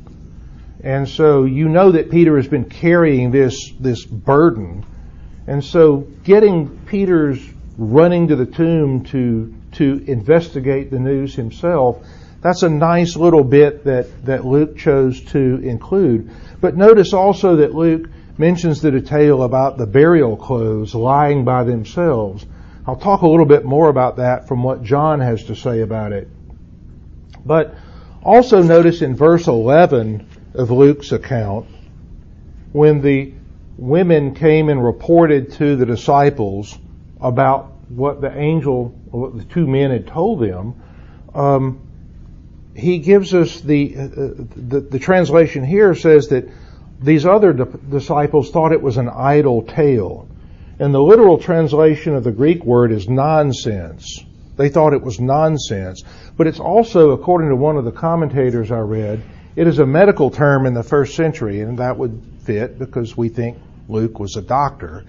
And 0.84 1.08
so 1.08 1.46
you 1.46 1.70
know 1.70 1.94
that 1.94 2.12
Peter 2.12 2.36
has 2.36 2.50
been 2.50 2.66
carrying 2.66 3.32
this, 3.32 3.72
this 3.80 4.06
burden. 4.06 4.86
And 5.48 5.64
so 5.64 6.06
getting 6.26 6.78
Peter's 6.88 7.42
running 7.78 8.28
to 8.28 8.36
the 8.36 8.46
tomb 8.46 9.06
to, 9.06 9.54
to 9.74 10.04
investigate 10.08 10.92
the 10.92 11.00
news 11.00 11.34
himself, 11.34 12.06
that's 12.42 12.64
a 12.64 12.70
nice 12.70 13.16
little 13.16 13.46
bit 13.46 13.86
that, 13.86 14.26
that 14.26 14.46
Luke 14.46 14.78
chose 14.78 15.24
to 15.32 15.62
include. 15.64 16.30
But 16.60 16.76
notice 16.76 17.14
also 17.14 17.56
that 17.56 17.74
Luke 17.74 18.10
mentions 18.38 18.82
the 18.82 18.92
detail 18.92 19.44
about 19.44 19.78
the 19.78 19.88
burial 19.88 20.38
clothes 20.38 20.94
lying 20.94 21.44
by 21.44 21.64
themselves. 21.64 22.46
I'll 22.86 22.96
talk 22.96 23.22
a 23.22 23.28
little 23.28 23.46
bit 23.46 23.66
more 23.66 23.90
about 23.90 24.18
that 24.18 24.48
from 24.48 24.64
what 24.64 24.84
John 24.84 25.20
has 25.20 25.46
to 25.46 25.56
say 25.56 25.82
about 25.82 26.14
it. 26.14 26.30
But 27.46 27.76
also 28.24 28.62
notice 28.62 29.02
in 29.02 29.16
verse 29.16 29.48
11 29.48 30.28
of 30.54 30.72
Luke's 30.72 31.12
account, 31.12 31.68
when 32.72 33.02
the 33.02 33.34
women 33.78 34.36
came 34.36 34.70
and 34.70 34.84
reported 34.84 35.54
to 35.54 35.76
the 35.76 35.86
disciples 35.86 36.78
about 37.20 37.72
what 37.90 38.22
the 38.22 38.38
angel, 38.38 38.90
what 39.12 39.38
the 39.38 39.46
two 39.46 39.68
men 39.68 39.92
had 39.92 40.08
told 40.08 40.42
them, 40.42 40.82
um, 41.34 41.82
he 42.76 43.00
gives 43.00 43.34
us 43.34 43.60
the, 43.62 43.96
uh, 43.96 44.08
the, 44.56 44.82
the 44.82 45.00
translation 45.00 45.64
here 45.64 45.96
says 45.96 46.28
that 46.30 46.48
these 47.02 47.26
other 47.26 47.54
di- 47.54 47.66
disciples 47.90 48.52
thought 48.52 48.72
it 48.72 48.82
was 48.82 48.98
an 48.98 49.10
idle 49.10 49.64
tale. 49.64 50.28
And 50.80 50.94
the 50.94 51.02
literal 51.02 51.38
translation 51.38 52.16
of 52.16 52.24
the 52.24 52.32
Greek 52.32 52.64
word 52.64 52.92
is 52.92 53.10
nonsense. 53.10 54.24
They 54.58 54.70
thought 54.70 54.94
it 54.94 55.02
was 55.02 55.20
nonsense. 55.20 56.04
But 56.36 56.48
it's 56.48 56.60
also, 56.60 57.12
according 57.12 57.50
to 57.50 57.56
one 57.56 57.78
of 57.78 57.86
the 57.86 57.92
commentators 57.92 58.72
I 58.72 58.80
read, 58.80 59.24
it 59.56 59.68
is 59.68 59.80
a 59.80 59.86
medical 59.86 60.30
term 60.30 60.66
in 60.66 60.74
the 60.74 60.84
first 60.84 61.16
century, 61.16 61.62
and 61.62 61.80
that 61.80 61.98
would 61.98 62.22
fit 62.44 62.78
because 62.78 63.18
we 63.18 63.30
think 63.30 63.58
Luke 63.90 64.20
was 64.20 64.36
a 64.36 64.42
doctor. 64.42 65.06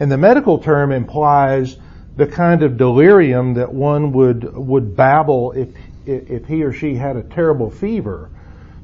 And 0.00 0.10
the 0.10 0.18
medical 0.18 0.58
term 0.58 0.90
implies 0.90 1.76
the 2.16 2.26
kind 2.26 2.62
of 2.62 2.76
delirium 2.76 3.54
that 3.54 3.72
one 3.72 4.12
would, 4.12 4.56
would 4.56 4.96
babble 4.96 5.52
if, 5.52 5.68
if 6.06 6.46
he 6.46 6.62
or 6.62 6.72
she 6.72 6.94
had 6.94 7.16
a 7.16 7.22
terrible 7.22 7.70
fever. 7.70 8.28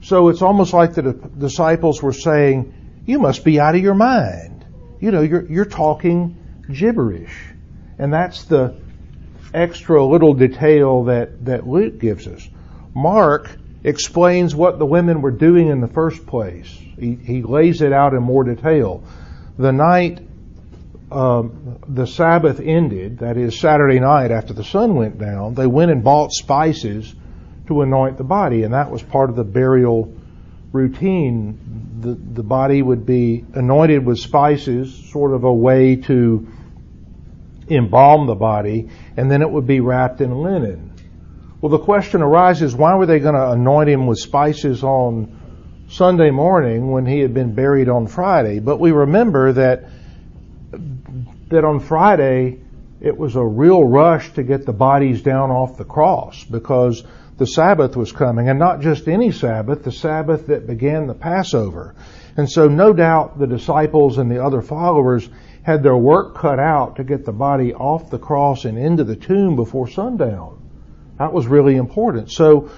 So 0.02 0.28
it's 0.28 0.42
almost 0.42 0.72
like 0.72 0.94
the 0.94 1.12
disciples 1.12 2.02
were 2.02 2.12
saying, 2.12 2.74
you 3.06 3.18
must 3.18 3.44
be 3.44 3.58
out 3.58 3.74
of 3.74 3.82
your 3.82 3.94
mind 3.94 4.58
you 5.00 5.10
know, 5.10 5.22
you're, 5.22 5.44
you're 5.46 5.64
talking 5.64 6.36
gibberish. 6.70 7.34
And 7.98 8.12
that's 8.12 8.44
the 8.44 8.80
extra 9.54 10.04
little 10.04 10.34
detail 10.34 11.04
that, 11.04 11.44
that 11.46 11.66
Luke 11.66 11.98
gives 11.98 12.26
us. 12.26 12.48
Mark 12.94 13.56
explains 13.84 14.54
what 14.54 14.78
the 14.78 14.86
women 14.86 15.22
were 15.22 15.30
doing 15.30 15.68
in 15.68 15.80
the 15.80 15.88
first 15.88 16.26
place. 16.26 16.68
He, 16.98 17.14
he 17.14 17.42
lays 17.42 17.80
it 17.80 17.92
out 17.92 18.12
in 18.12 18.22
more 18.22 18.44
detail. 18.44 19.04
The 19.56 19.72
night 19.72 20.20
um, 21.10 21.78
the 21.88 22.06
Sabbath 22.06 22.60
ended, 22.60 23.20
that 23.20 23.36
is 23.36 23.58
Saturday 23.58 23.98
night 23.98 24.30
after 24.30 24.52
the 24.52 24.64
sun 24.64 24.94
went 24.94 25.18
down, 25.18 25.54
they 25.54 25.66
went 25.66 25.90
and 25.90 26.04
bought 26.04 26.32
spices 26.32 27.14
to 27.68 27.82
anoint 27.82 28.18
the 28.18 28.24
body, 28.24 28.64
and 28.64 28.74
that 28.74 28.90
was 28.90 29.02
part 29.02 29.30
of 29.30 29.36
the 29.36 29.44
burial 29.44 30.12
routine, 30.72 31.58
the, 32.00 32.14
the 32.14 32.42
body 32.42 32.82
would 32.82 33.06
be 33.06 33.44
anointed 33.54 34.04
with 34.04 34.18
spices, 34.18 34.94
sort 35.10 35.32
of 35.32 35.44
a 35.44 35.52
way 35.52 35.96
to 35.96 36.46
embalm 37.68 38.26
the 38.26 38.34
body, 38.34 38.88
and 39.16 39.30
then 39.30 39.42
it 39.42 39.50
would 39.50 39.66
be 39.66 39.80
wrapped 39.80 40.20
in 40.20 40.42
linen. 40.42 40.92
Well, 41.60 41.70
the 41.70 41.78
question 41.78 42.22
arises, 42.22 42.74
why 42.74 42.94
were 42.94 43.06
they 43.06 43.18
going 43.18 43.34
to 43.34 43.50
anoint 43.50 43.88
him 43.88 44.06
with 44.06 44.18
spices 44.18 44.84
on 44.84 45.86
Sunday 45.90 46.30
morning 46.30 46.90
when 46.90 47.04
he 47.04 47.20
had 47.20 47.34
been 47.34 47.54
buried 47.54 47.88
on 47.88 48.06
Friday? 48.06 48.60
But 48.60 48.78
we 48.78 48.92
remember 48.92 49.52
that, 49.54 49.84
that 51.48 51.64
on 51.64 51.80
Friday, 51.80 52.60
it 53.00 53.16
was 53.16 53.36
a 53.36 53.44
real 53.44 53.82
rush 53.82 54.32
to 54.34 54.42
get 54.42 54.66
the 54.66 54.72
bodies 54.72 55.22
down 55.22 55.50
off 55.50 55.76
the 55.76 55.84
cross 55.84 56.44
because 56.44 57.02
the 57.38 57.46
Sabbath 57.46 57.96
was 57.96 58.12
coming, 58.12 58.48
and 58.48 58.58
not 58.58 58.80
just 58.80 59.08
any 59.08 59.30
Sabbath, 59.30 59.84
the 59.84 59.92
Sabbath 59.92 60.48
that 60.48 60.66
began 60.66 61.06
the 61.06 61.14
Passover. 61.14 61.94
And 62.36 62.50
so 62.50 62.68
no 62.68 62.92
doubt 62.92 63.38
the 63.38 63.46
disciples 63.46 64.18
and 64.18 64.30
the 64.30 64.44
other 64.44 64.60
followers 64.60 65.28
had 65.62 65.82
their 65.82 65.96
work 65.96 66.34
cut 66.34 66.58
out 66.58 66.96
to 66.96 67.04
get 67.04 67.24
the 67.24 67.32
body 67.32 67.74
off 67.74 68.10
the 68.10 68.18
cross 68.18 68.64
and 68.64 68.76
into 68.76 69.04
the 69.04 69.16
tomb 69.16 69.54
before 69.54 69.88
sundown. 69.88 70.58
That 71.18 71.32
was 71.32 71.46
really 71.46 71.76
important. 71.76 72.30
So 72.30 72.70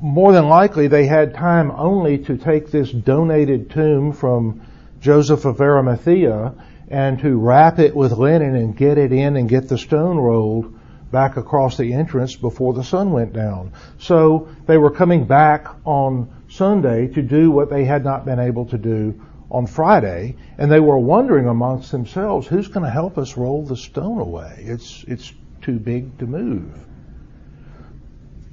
more 0.00 0.32
than 0.32 0.48
likely 0.48 0.88
they 0.88 1.06
had 1.06 1.34
time 1.34 1.70
only 1.72 2.18
to 2.18 2.36
take 2.36 2.70
this 2.70 2.90
donated 2.90 3.70
tomb 3.70 4.12
from 4.12 4.62
Joseph 5.00 5.44
of 5.44 5.60
Arimathea 5.60 6.54
and 6.88 7.18
to 7.20 7.36
wrap 7.36 7.78
it 7.78 7.94
with 7.94 8.12
linen 8.12 8.54
and 8.56 8.76
get 8.76 8.98
it 8.98 9.12
in 9.12 9.36
and 9.36 9.48
get 9.48 9.68
the 9.68 9.78
stone 9.78 10.16
rolled 10.16 10.78
back 11.14 11.36
across 11.36 11.76
the 11.76 11.92
entrance 11.92 12.34
before 12.34 12.74
the 12.74 12.82
sun 12.82 13.12
went 13.12 13.32
down. 13.32 13.72
So 13.98 14.48
they 14.66 14.76
were 14.76 14.90
coming 14.90 15.26
back 15.26 15.68
on 15.84 16.28
Sunday 16.48 17.06
to 17.06 17.22
do 17.22 17.52
what 17.52 17.70
they 17.70 17.84
had 17.84 18.04
not 18.04 18.24
been 18.24 18.40
able 18.40 18.66
to 18.66 18.78
do 18.78 19.22
on 19.48 19.68
Friday, 19.68 20.34
and 20.58 20.72
they 20.72 20.80
were 20.80 20.98
wondering 20.98 21.46
amongst 21.46 21.92
themselves, 21.92 22.48
who's 22.48 22.66
going 22.66 22.82
to 22.82 22.90
help 22.90 23.16
us 23.16 23.36
roll 23.36 23.64
the 23.64 23.76
stone 23.76 24.18
away? 24.18 24.64
It's, 24.66 25.04
it's 25.06 25.32
too 25.62 25.78
big 25.78 26.18
to 26.18 26.26
move. 26.26 26.74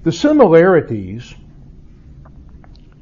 The 0.03 0.11
similarities 0.11 1.33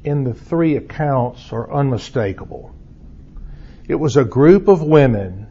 in 0.04 0.24
the 0.24 0.32
three 0.32 0.76
accounts 0.76 1.52
are 1.52 1.70
unmistakable. 1.70 2.74
It 3.86 3.96
was 3.96 4.16
a 4.16 4.24
group 4.24 4.68
of 4.68 4.82
women, 4.82 5.48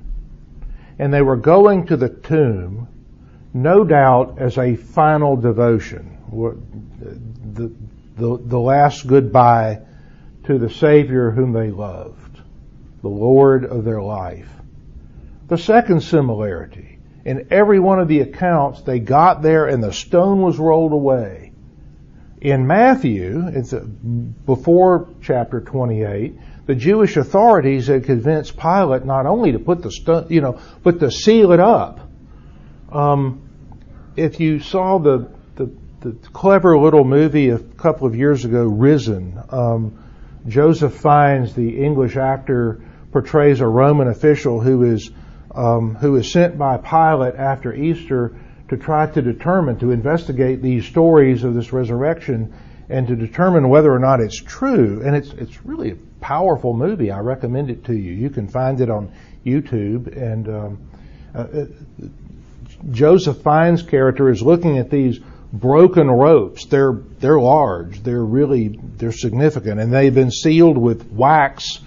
and 0.97 1.13
they 1.13 1.21
were 1.21 1.37
going 1.37 1.85
to 1.87 1.97
the 1.97 2.09
tomb 2.09 2.87
no 3.53 3.83
doubt 3.83 4.37
as 4.39 4.57
a 4.57 4.75
final 4.75 5.35
devotion, 5.35 6.17
the, 6.31 7.71
the, 8.15 8.37
the 8.37 8.59
last 8.59 9.07
goodbye 9.07 9.81
to 10.45 10.57
the 10.57 10.69
Savior 10.69 11.31
whom 11.31 11.53
they 11.53 11.71
loved, 11.71 12.39
the 13.01 13.09
Lord 13.09 13.65
of 13.65 13.83
their 13.83 14.01
life. 14.01 14.49
The 15.47 15.57
second 15.57 16.01
similarity, 16.01 16.99
in 17.25 17.47
every 17.51 17.79
one 17.79 17.99
of 17.99 18.07
the 18.07 18.21
accounts, 18.21 18.81
they 18.81 18.99
got 18.99 19.41
there 19.41 19.65
and 19.67 19.83
the 19.83 19.93
stone 19.93 20.41
was 20.41 20.59
rolled 20.59 20.93
away. 20.93 21.51
In 22.41 22.67
Matthew, 22.67 23.47
it's 23.47 23.73
uh, 23.73 23.79
before 23.79 25.09
chapter 25.21 25.59
28, 25.59 26.35
the 26.67 26.75
Jewish 26.75 27.17
authorities 27.17 27.87
had 27.87 28.05
convinced 28.05 28.57
Pilate 28.57 29.03
not 29.03 29.25
only 29.25 29.51
to 29.51 29.59
put 29.59 29.81
the 29.81 29.91
stu- 29.91 30.25
you 30.29 30.39
know, 30.39 30.59
but 30.83 30.99
to 30.99 31.11
seal 31.11 31.51
it 31.51 31.59
up. 31.59 32.08
Um, 32.91 33.41
if 34.15 34.39
you 34.39 34.59
saw 34.59 34.97
the, 34.97 35.29
the, 35.55 35.71
the 36.01 36.11
clever 36.33 36.77
little 36.77 37.03
movie 37.03 37.49
a 37.49 37.59
couple 37.59 38.07
of 38.07 38.15
years 38.15 38.45
ago, 38.45 38.63
Risen, 38.63 39.41
um, 39.49 40.03
Joseph 40.47 40.95
Fiennes, 40.95 41.53
the 41.53 41.83
English 41.83 42.15
actor, 42.15 42.81
portrays 43.11 43.59
a 43.59 43.67
Roman 43.67 44.07
official 44.07 44.59
who 44.59 44.83
is 44.83 45.11
um, 45.53 45.95
who 45.95 46.15
is 46.15 46.31
sent 46.31 46.57
by 46.57 46.77
Pilate 46.77 47.35
after 47.35 47.73
Easter 47.73 48.35
to 48.69 48.77
try 48.77 49.07
to 49.07 49.21
determine, 49.21 49.79
to 49.79 49.91
investigate 49.91 50.61
these 50.61 50.85
stories 50.85 51.43
of 51.43 51.55
this 51.55 51.73
resurrection 51.73 52.53
and 52.87 53.07
to 53.07 53.15
determine 53.15 53.67
whether 53.67 53.91
or 53.91 53.99
not 53.99 54.19
it's 54.19 54.39
true. 54.39 55.01
And 55.03 55.15
it's, 55.15 55.29
it's 55.33 55.65
really 55.65 55.91
a 55.91 55.95
powerful 56.21 56.73
movie. 56.73 57.11
I 57.11 57.19
recommend 57.19 57.69
it 57.71 57.85
to 57.85 57.93
you. 57.93 58.11
You 58.11 58.29
can 58.29 58.47
find 58.47 58.79
it 58.79 58.89
on 58.89 59.11
YouTube. 59.45 60.15
And 60.15 60.47
um, 60.47 60.89
uh, 61.33 61.39
uh 61.39 61.65
Joseph 62.91 63.43
Fiennes' 63.43 63.83
character 63.83 64.29
is 64.29 64.41
looking 64.41 64.77
at 64.77 64.89
these 64.89 65.19
broken 65.51 66.09
ropes. 66.09 66.65
They're 66.65 66.93
they're 67.19 67.39
large. 67.39 68.01
They're 68.03 68.23
really 68.23 68.79
they're 68.97 69.11
significant, 69.11 69.79
and 69.79 69.93
they've 69.93 70.13
been 70.13 70.31
sealed 70.31 70.77
with 70.77 71.11
wax 71.11 71.79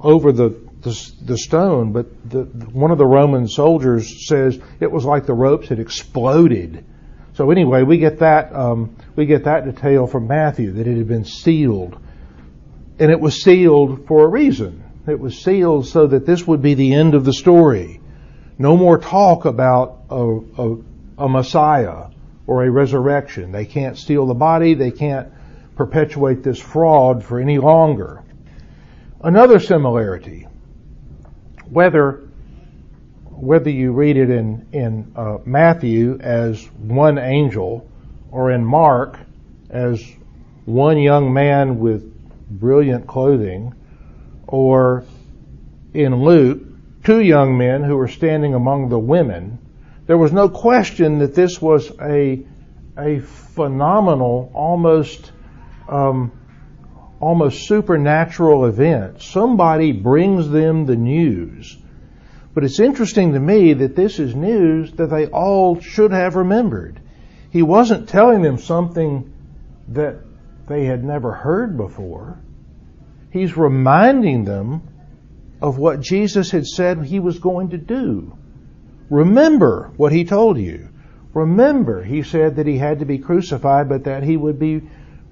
over 0.00 0.32
the 0.32 0.66
the, 0.86 1.12
the 1.22 1.38
stone, 1.38 1.92
but 1.92 2.06
the, 2.30 2.44
one 2.44 2.92
of 2.92 2.98
the 2.98 3.06
Roman 3.06 3.48
soldiers 3.48 4.28
says 4.28 4.58
it 4.78 4.90
was 4.90 5.04
like 5.04 5.26
the 5.26 5.34
ropes 5.34 5.68
had 5.68 5.80
exploded. 5.80 6.84
So 7.34 7.50
anyway, 7.50 7.82
we 7.82 7.98
get 7.98 8.20
that 8.20 8.54
um, 8.54 8.96
we 9.16 9.26
get 9.26 9.44
that 9.44 9.64
detail 9.64 10.06
from 10.06 10.28
Matthew 10.28 10.72
that 10.72 10.86
it 10.86 10.96
had 10.96 11.08
been 11.08 11.24
sealed, 11.24 11.98
and 12.98 13.10
it 13.10 13.20
was 13.20 13.42
sealed 13.42 14.06
for 14.06 14.24
a 14.24 14.28
reason. 14.28 14.84
It 15.08 15.18
was 15.18 15.42
sealed 15.42 15.86
so 15.86 16.06
that 16.06 16.24
this 16.24 16.46
would 16.46 16.62
be 16.62 16.74
the 16.74 16.94
end 16.94 17.14
of 17.14 17.24
the 17.24 17.32
story. 17.32 18.00
No 18.58 18.76
more 18.76 18.98
talk 18.98 19.44
about 19.44 19.98
a, 20.10 20.40
a, 20.58 20.76
a 21.18 21.28
Messiah 21.28 22.08
or 22.46 22.64
a 22.64 22.70
resurrection. 22.70 23.52
They 23.52 23.66
can't 23.66 23.98
steal 23.98 24.26
the 24.26 24.34
body. 24.34 24.74
They 24.74 24.90
can't 24.90 25.28
perpetuate 25.76 26.42
this 26.42 26.58
fraud 26.58 27.24
for 27.24 27.38
any 27.38 27.58
longer. 27.58 28.22
Another 29.20 29.60
similarity 29.60 30.46
whether 31.70 32.28
whether 33.30 33.70
you 33.70 33.92
read 33.92 34.16
it 34.16 34.30
in 34.30 34.66
in 34.72 35.12
uh, 35.16 35.38
Matthew 35.44 36.18
as 36.20 36.64
one 36.78 37.18
angel 37.18 37.88
or 38.30 38.50
in 38.52 38.64
Mark 38.64 39.18
as 39.68 40.02
one 40.64 40.98
young 40.98 41.32
man 41.32 41.78
with 41.78 42.12
brilliant 42.48 43.06
clothing 43.06 43.74
or 44.46 45.04
in 45.92 46.22
Luke 46.22 46.62
two 47.06 47.20
young 47.20 47.56
men 47.56 47.82
who 47.82 47.96
were 47.96 48.08
standing 48.08 48.54
among 48.54 48.88
the 48.88 48.98
women 48.98 49.58
there 50.06 50.18
was 50.18 50.32
no 50.32 50.48
question 50.48 51.18
that 51.18 51.34
this 51.34 51.60
was 51.60 51.90
a 52.00 52.44
a 52.98 53.20
phenomenal 53.20 54.50
almost 54.54 55.32
um, 55.88 56.32
almost 57.20 57.66
supernatural 57.66 58.66
event. 58.66 59.22
Somebody 59.22 59.92
brings 59.92 60.48
them 60.48 60.86
the 60.86 60.96
news. 60.96 61.76
But 62.54 62.64
it's 62.64 62.80
interesting 62.80 63.34
to 63.34 63.40
me 63.40 63.74
that 63.74 63.96
this 63.96 64.18
is 64.18 64.34
news 64.34 64.92
that 64.92 65.10
they 65.10 65.26
all 65.26 65.80
should 65.80 66.12
have 66.12 66.36
remembered. 66.36 67.00
He 67.50 67.62
wasn't 67.62 68.08
telling 68.08 68.42
them 68.42 68.58
something 68.58 69.32
that 69.88 70.16
they 70.66 70.84
had 70.84 71.04
never 71.04 71.32
heard 71.32 71.76
before. 71.76 72.38
He's 73.30 73.56
reminding 73.56 74.44
them 74.44 74.82
of 75.66 75.78
what 75.78 75.98
Jesus 75.98 76.52
had 76.52 76.64
said 76.64 77.02
he 77.02 77.18
was 77.18 77.40
going 77.40 77.70
to 77.70 77.76
do. 77.76 78.38
Remember 79.10 79.90
what 79.96 80.12
he 80.12 80.24
told 80.24 80.58
you. 80.58 80.90
Remember, 81.34 82.04
he 82.04 82.22
said 82.22 82.54
that 82.56 82.68
he 82.68 82.78
had 82.78 83.00
to 83.00 83.04
be 83.04 83.18
crucified, 83.18 83.88
but 83.88 84.04
that 84.04 84.22
he 84.22 84.36
would 84.36 84.60
be 84.60 84.82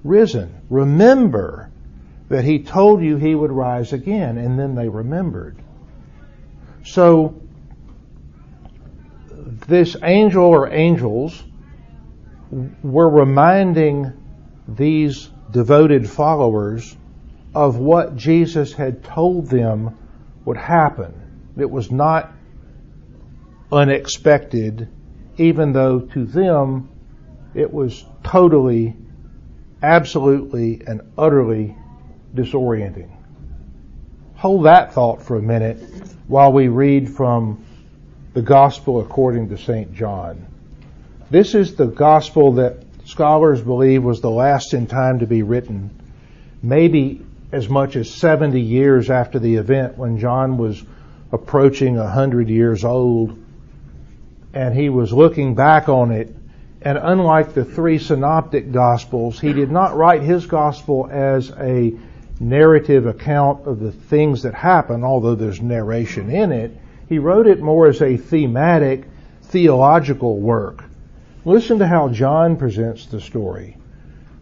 risen. 0.03 0.53
Remember 0.69 1.71
that 2.27 2.43
he 2.43 2.63
told 2.63 3.01
you 3.01 3.15
he 3.15 3.33
would 3.33 3.49
rise 3.49 3.93
again, 3.93 4.37
and 4.37 4.59
then 4.59 4.75
they 4.75 4.89
remembered. 4.89 5.55
So, 6.83 7.41
this 9.67 9.95
angel 10.03 10.43
or 10.43 10.67
angels 10.69 11.41
were 12.83 13.09
reminding 13.09 14.11
these 14.67 15.29
devoted 15.49 16.09
followers 16.09 16.93
of 17.53 17.77
what 17.77 18.17
Jesus 18.17 18.73
had 18.73 19.01
told 19.01 19.47
them 19.47 19.97
would 20.45 20.57
happen. 20.57 21.53
It 21.57 21.69
was 21.69 21.91
not 21.91 22.31
unexpected, 23.71 24.87
even 25.37 25.73
though 25.73 25.99
to 25.99 26.25
them 26.25 26.89
it 27.53 27.73
was 27.73 28.05
totally, 28.23 28.95
absolutely, 29.81 30.81
and 30.85 31.01
utterly 31.17 31.75
disorienting. 32.33 33.09
Hold 34.35 34.65
that 34.65 34.93
thought 34.93 35.23
for 35.23 35.37
a 35.37 35.41
minute 35.41 35.77
while 36.27 36.51
we 36.51 36.67
read 36.67 37.09
from 37.09 37.65
the 38.33 38.41
Gospel 38.41 38.99
according 38.99 39.49
to 39.49 39.57
St. 39.57 39.93
John. 39.93 40.45
This 41.31 41.55
is 41.55 41.75
the 41.75 41.87
Gospel 41.87 42.53
that 42.53 42.83
scholars 43.05 43.61
believe 43.61 44.03
was 44.03 44.21
the 44.21 44.29
last 44.29 44.73
in 44.73 44.87
time 44.87 45.19
to 45.19 45.25
be 45.25 45.41
written, 45.41 45.89
maybe 46.61 47.24
as 47.51 47.69
much 47.69 47.95
as 47.95 48.09
70 48.09 48.59
years 48.59 49.09
after 49.09 49.39
the 49.39 49.55
event 49.55 49.97
when 49.97 50.19
John 50.19 50.57
was 50.57 50.83
approaching 51.31 51.95
100 51.95 52.49
years 52.49 52.83
old 52.83 53.37
and 54.53 54.75
he 54.75 54.89
was 54.89 55.11
looking 55.11 55.55
back 55.55 55.89
on 55.89 56.11
it 56.11 56.35
and 56.85 56.99
unlike 56.99 57.55
the 57.55 57.65
three 57.65 57.97
synoptic 57.97 58.71
gospels, 58.71 59.39
he 59.39 59.53
did 59.53 59.71
not 59.71 59.97
write 59.97 60.21
his 60.21 60.45
gospel 60.45 61.09
as 61.11 61.49
a 61.57 61.95
narrative 62.39 63.07
account 63.07 63.65
of 63.65 63.79
the 63.79 63.91
things 63.91 64.43
that 64.43 64.53
happen, 64.53 65.03
although 65.03 65.33
there's 65.33 65.59
narration 65.59 66.29
in 66.29 66.51
it. 66.51 66.77
He 67.09 67.17
wrote 67.17 67.47
it 67.47 67.59
more 67.59 67.87
as 67.87 68.03
a 68.03 68.17
thematic, 68.17 69.05
theological 69.41 70.37
work. 70.37 70.83
Listen 71.43 71.79
to 71.79 71.87
how 71.87 72.09
John 72.09 72.55
presents 72.55 73.07
the 73.07 73.19
story. 73.19 73.77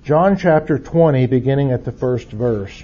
John 0.03 0.35
chapter 0.35 0.77
20, 0.77 1.27
beginning 1.27 1.71
at 1.71 1.85
the 1.85 1.93
first 1.93 2.29
verse. 2.29 2.83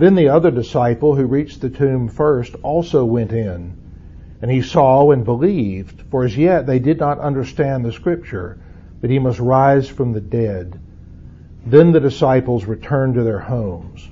Then 0.00 0.14
the 0.14 0.30
other 0.30 0.50
disciple 0.50 1.14
who 1.14 1.26
reached 1.26 1.60
the 1.60 1.68
tomb 1.68 2.08
first 2.08 2.56
also 2.62 3.04
went 3.04 3.32
in, 3.32 3.76
and 4.40 4.50
he 4.50 4.62
saw 4.62 5.10
and 5.10 5.26
believed, 5.26 6.04
for 6.10 6.24
as 6.24 6.34
yet 6.34 6.66
they 6.66 6.78
did 6.78 6.98
not 6.98 7.18
understand 7.18 7.84
the 7.84 7.92
scripture, 7.92 8.56
that 9.02 9.10
he 9.10 9.18
must 9.18 9.38
rise 9.38 9.90
from 9.90 10.14
the 10.14 10.20
dead. 10.22 10.80
Then 11.66 11.92
the 11.92 12.00
disciples 12.00 12.64
returned 12.64 13.16
to 13.16 13.24
their 13.24 13.40
homes. 13.40 14.08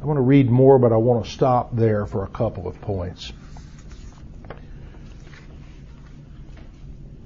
I 0.00 0.06
want 0.06 0.16
to 0.16 0.22
read 0.22 0.50
more, 0.50 0.78
but 0.78 0.92
I 0.92 0.96
want 0.96 1.26
to 1.26 1.30
stop 1.30 1.76
there 1.76 2.06
for 2.06 2.24
a 2.24 2.28
couple 2.28 2.66
of 2.66 2.80
points. 2.80 3.34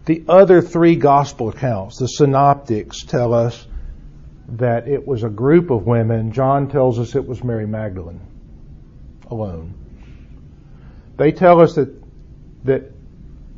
The 0.06 0.24
other 0.26 0.60
three 0.60 0.96
gospel 0.96 1.50
accounts, 1.50 1.98
the 1.98 2.08
synoptics, 2.08 3.04
tell 3.04 3.32
us 3.32 3.64
that 4.58 4.88
it 4.88 5.06
was 5.06 5.22
a 5.22 5.28
group 5.28 5.70
of 5.70 5.86
women. 5.86 6.32
John 6.32 6.68
tells 6.68 6.98
us 6.98 7.14
it 7.14 7.26
was 7.26 7.44
Mary 7.44 7.66
Magdalene 7.66 8.20
alone. 9.30 9.74
They 11.16 11.32
tell 11.32 11.60
us 11.60 11.74
that 11.74 11.94
that 12.64 12.90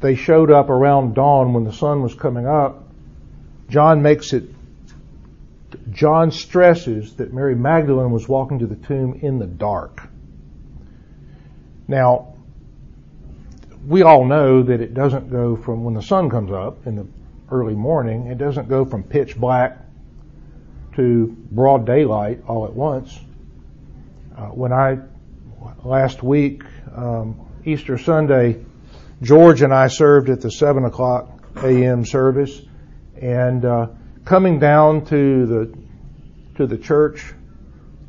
they 0.01 0.15
showed 0.15 0.51
up 0.51 0.69
around 0.69 1.15
dawn 1.15 1.53
when 1.53 1.65
the 1.65 1.73
sun 1.73 2.03
was 2.03 2.15
coming 2.15 2.47
up. 2.47 2.89
John 3.69 4.03
makes 4.03 4.33
it 4.33 4.45
John 5.91 6.31
stresses 6.31 7.15
that 7.17 7.33
Mary 7.33 7.55
Magdalene 7.55 8.11
was 8.11 8.29
walking 8.29 8.59
to 8.61 8.67
the 8.67 8.77
tomb 8.77 9.21
in 9.23 9.39
the 9.39 9.47
dark. 9.47 10.03
Now, 11.89 12.35
we 13.87 14.03
all 14.03 14.25
know 14.25 14.63
that 14.63 14.81
it 14.81 14.95
doesn't 14.95 15.31
go 15.31 15.57
from 15.57 15.85
when 15.85 15.95
the 15.95 16.03
sun 16.03 16.31
comes 16.31 16.53
up 16.53 16.87
in 16.87 16.97
the 16.97 17.07
early 17.51 17.75
morning, 17.75 18.27
it 18.29 18.39
doesn't 18.39 18.69
go 18.69 18.85
from 18.85 19.03
pitch 19.03 19.37
black 19.37 19.82
to 20.97 21.37
broad 21.51 21.87
daylight 21.87 22.43
all 22.47 22.65
at 22.65 22.73
once. 22.73 23.19
Uh, 24.37 24.47
when 24.47 24.73
I, 24.73 24.99
last 25.85 26.23
week, 26.23 26.63
um, 26.95 27.49
Easter 27.65 27.99
Sunday, 27.99 28.65
George 29.23 29.63
and 29.63 29.73
I 29.73 29.89
served 29.89 30.31
at 30.31 30.41
the 30.41 30.51
7 30.51 30.85
o'clock 30.85 31.29
a.m. 31.57 32.05
service, 32.05 32.61
and 33.21 33.65
uh, 33.65 33.89
coming 34.25 34.59
down 34.59 35.05
to 35.07 35.47
the 35.47 35.79
to 36.57 36.67
the 36.67 36.77
church 36.77 37.33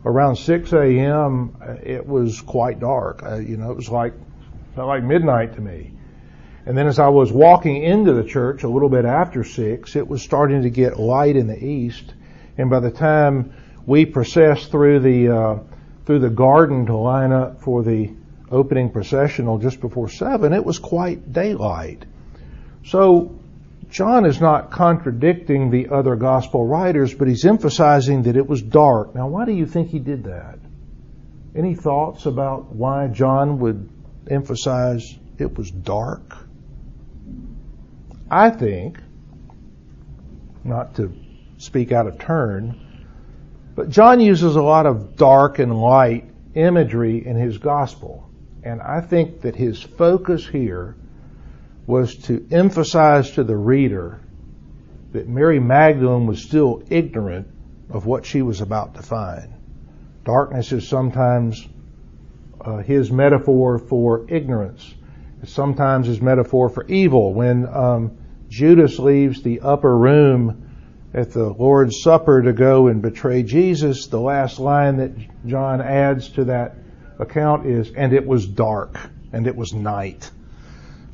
around 0.06 0.36
6 0.36 0.74
a.m., 0.74 1.56
it 1.84 2.06
was 2.06 2.42
quite 2.42 2.80
dark. 2.80 3.24
Uh, 3.24 3.36
you 3.36 3.58
know, 3.58 3.72
it 3.72 3.76
was 3.76 3.90
like 3.90 4.14
felt 4.76 4.88
like 4.88 5.04
midnight 5.04 5.54
to 5.56 5.62
me. 5.62 5.94
And 6.66 6.78
then 6.78 6.88
as 6.88 6.98
I 6.98 7.10
was 7.10 7.32
walking 7.32 7.84
into 7.84 8.14
the 8.14 8.24
church 8.24 8.64
a 8.64 8.70
little 8.70 8.90
bit 8.90 9.06
after 9.06 9.44
six, 9.44 9.96
it 9.96 10.08
was 10.08 10.22
starting 10.22 10.64
to 10.64 10.70
get 10.70 11.00
light 11.00 11.36
in 11.36 11.48
the 11.48 11.64
east. 11.64 12.14
And 12.58 12.70
by 12.70 12.80
the 12.80 12.92
time 12.92 13.54
we 13.86 14.06
processed 14.06 14.72
through 14.72 15.00
the 15.00 15.30
uh, 15.30 15.60
through 16.06 16.20
the 16.20 16.30
garden 16.30 16.86
to 16.88 16.96
line 16.96 17.32
up 17.32 17.62
for 17.62 17.84
the 17.84 18.12
opening 18.52 18.90
processional 18.90 19.58
just 19.58 19.80
before 19.80 20.10
seven, 20.10 20.54
it 20.54 20.64
was 20.64 20.80
quite 20.80 21.32
daylight. 21.34 22.06
So 22.86 23.40
John 23.90 24.26
is 24.26 24.42
not 24.42 24.72
contradicting 24.72 25.70
the 25.70 25.90
other 25.90 26.16
gospel 26.16 26.66
writers, 26.66 27.14
but 27.14 27.28
he's 27.28 27.46
emphasizing 27.46 28.24
that 28.24 28.36
it 28.36 28.48
was 28.48 28.62
dark. 28.62 29.16
Now, 29.16 29.28
why 29.28 29.46
do 29.46 29.52
you 29.52 29.66
think 29.66 29.90
he 29.90 30.00
did 30.00 30.26
that? 30.26 30.60
Any 31.56 31.76
thoughts 31.76 32.26
about 32.26 32.74
why 32.74 33.08
John 33.08 33.60
would 33.60 33.90
emphasize 34.30 35.18
it 35.38 35.58
was 35.58 35.70
dark? 35.70 36.36
I 38.30 38.50
think, 38.50 38.98
not 40.64 40.96
to 40.96 41.14
speak 41.64 41.92
out 41.92 42.08
of 42.08 42.20
turn, 42.20 42.80
but 43.76 43.90
John 43.90 44.20
uses 44.20 44.56
a 44.56 44.62
lot 44.62 44.86
of 44.86 45.16
dark 45.16 45.60
and 45.60 45.76
light 45.76 46.30
imagery 46.54 47.26
in 47.26 47.36
his 47.36 47.58
gospel. 47.58 48.30
And 48.64 48.82
I 48.82 49.02
think 49.02 49.42
that 49.42 49.56
his 49.56 49.82
focus 49.82 50.48
here 50.48 50.96
was 51.86 52.16
to 52.16 52.46
emphasize 52.52 53.32
to 53.32 53.44
the 53.44 53.58
reader 53.58 54.22
that 55.12 55.28
Mary 55.28 55.60
Magdalene 55.60 56.28
was 56.28 56.44
still 56.44 56.84
ignorant 56.90 57.48
of 57.90 58.06
what 58.06 58.26
she 58.26 58.42
was 58.42 58.62
about 58.62 58.96
to 58.96 59.02
find. 59.02 59.54
Darkness 60.24 60.72
is 60.72 60.88
sometimes 60.88 61.68
uh, 62.62 62.78
his 62.78 63.12
metaphor 63.12 63.78
for 63.78 64.26
ignorance. 64.30 64.94
It's 65.42 65.52
sometimes 65.52 66.08
his 66.08 66.22
metaphor 66.22 66.70
for 66.70 66.86
evil. 66.88 67.34
When 67.34 67.68
um, 67.68 68.18
Judas 68.48 68.98
leaves 68.98 69.42
the 69.42 69.60
upper 69.60 69.96
room 69.96 70.63
at 71.14 71.32
the 71.32 71.50
Lord's 71.50 72.02
Supper 72.02 72.42
to 72.42 72.54
go 72.54 72.88
and 72.88 73.02
betray 73.02 73.44
Jesus, 73.44 74.08
the 74.08 74.20
last 74.20 74.60
line 74.60 74.98
that 74.98 75.12
John 75.46 75.80
adds 75.80 76.30
to 76.30 76.46
that 76.46 76.76
account 77.20 77.68
is, 77.68 77.92
and 77.92 78.14
it 78.14 78.26
was 78.26 78.48
dark, 78.48 78.98
and 79.32 79.46
it 79.46 79.56
was 79.56 79.74
night. 79.74 80.32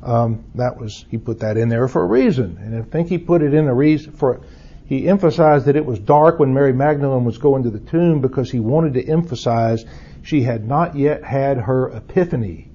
Um, 0.02 0.44
that 0.54 0.78
was 0.78 1.04
he 1.10 1.18
put 1.18 1.40
that 1.40 1.58
in 1.58 1.68
there 1.68 1.86
for 1.86 2.02
a 2.02 2.06
reason, 2.06 2.56
and 2.58 2.74
I 2.74 2.82
think 2.82 3.08
he 3.08 3.18
put 3.18 3.42
it 3.42 3.52
in 3.52 3.68
a 3.68 3.74
reason 3.74 4.12
for. 4.12 4.40
He 4.86 5.08
emphasized 5.08 5.66
that 5.66 5.76
it 5.76 5.86
was 5.86 6.00
dark 6.00 6.40
when 6.40 6.52
Mary 6.52 6.72
Magdalene 6.72 7.24
was 7.24 7.38
going 7.38 7.62
to 7.62 7.70
the 7.70 7.78
tomb 7.78 8.20
because 8.20 8.50
he 8.50 8.58
wanted 8.58 8.94
to 8.94 9.06
emphasize 9.06 9.84
she 10.22 10.42
had 10.42 10.66
not 10.66 10.96
yet 10.96 11.22
had 11.22 11.58
her 11.58 11.90
epiphany. 11.90 12.68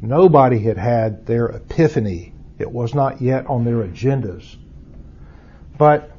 Nobody 0.00 0.60
had 0.60 0.78
had 0.78 1.26
their 1.26 1.46
epiphany. 1.46 2.32
It 2.58 2.70
was 2.70 2.94
not 2.94 3.20
yet 3.20 3.46
on 3.48 3.66
their 3.66 3.82
agendas. 3.82 4.56
But 5.76 6.15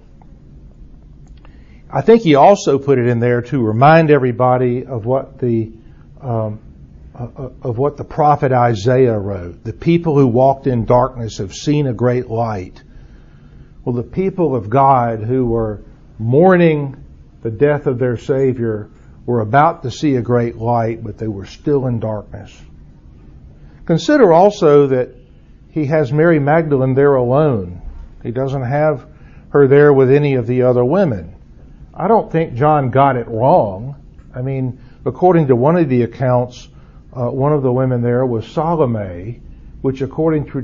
I 1.90 2.02
think 2.02 2.22
he 2.24 2.36
also 2.36 2.80
put 2.80 3.00
it 3.00 3.08
in 3.08 3.20
there 3.20 3.42
to 3.44 3.62
remind 3.62 4.12
everybody 4.12 4.86
of 4.86 5.06
what 5.06 5.40
the 5.40 5.72
um, 6.22 6.60
of 7.18 7.78
what 7.78 7.98
the 7.98 8.04
prophet 8.04 8.52
Isaiah 8.52 9.18
wrote. 9.18 9.64
The 9.64 9.74
people 9.74 10.16
who 10.16 10.28
walked 10.28 10.68
in 10.68 10.86
darkness 10.86 11.38
have 11.40 11.54
seen 11.54 11.88
a 11.88 11.94
great 11.94 12.28
light. 12.28 12.84
Well, 13.84 13.96
the 13.96 14.04
people 14.04 14.56
of 14.56 14.70
God 14.70 15.24
who 15.24 15.46
were 15.48 15.82
mourning 16.20 17.04
the 17.42 17.50
death 17.50 17.88
of 17.88 17.98
their 17.98 18.18
Savior 18.18 18.90
were 19.26 19.40
about 19.40 19.84
to 19.84 19.92
see 19.92 20.16
a 20.16 20.22
great 20.22 20.58
light, 20.58 21.04
but 21.04 21.18
they 21.18 21.28
were 21.28 21.46
still 21.46 21.88
in 21.88 22.00
darkness. 22.00 22.56
Consider 23.86 24.32
also 24.32 24.88
that 24.88 25.16
he 25.70 25.86
has 25.86 26.12
Mary 26.12 26.40
Magdalene 26.40 26.94
there 26.94 27.16
alone. 27.16 27.82
He 28.22 28.32
doesn't 28.32 28.64
have 28.64 29.08
her 29.50 29.68
there 29.68 29.94
with 29.94 30.12
any 30.12 30.36
of 30.36 30.46
the 30.46 30.64
other 30.64 30.84
women. 30.84 31.37
I 32.00 32.08
don't 32.08 32.32
think 32.32 32.54
John 32.54 32.92
got 32.92 33.16
it 33.16 33.28
wrong. 33.28 33.96
I 34.34 34.44
mean, 34.44 34.80
according 35.04 35.48
to 35.48 35.56
one 35.56 35.78
of 35.78 35.90
the 35.90 36.04
accounts, 36.04 36.68
uh, 37.12 37.32
one 37.32 37.54
of 37.54 37.64
the 37.64 37.74
women 37.74 38.04
there 38.04 38.24
was 38.24 38.46
Salome, 38.46 39.42
which 39.82 40.02
according 40.02 40.46
to, 40.52 40.62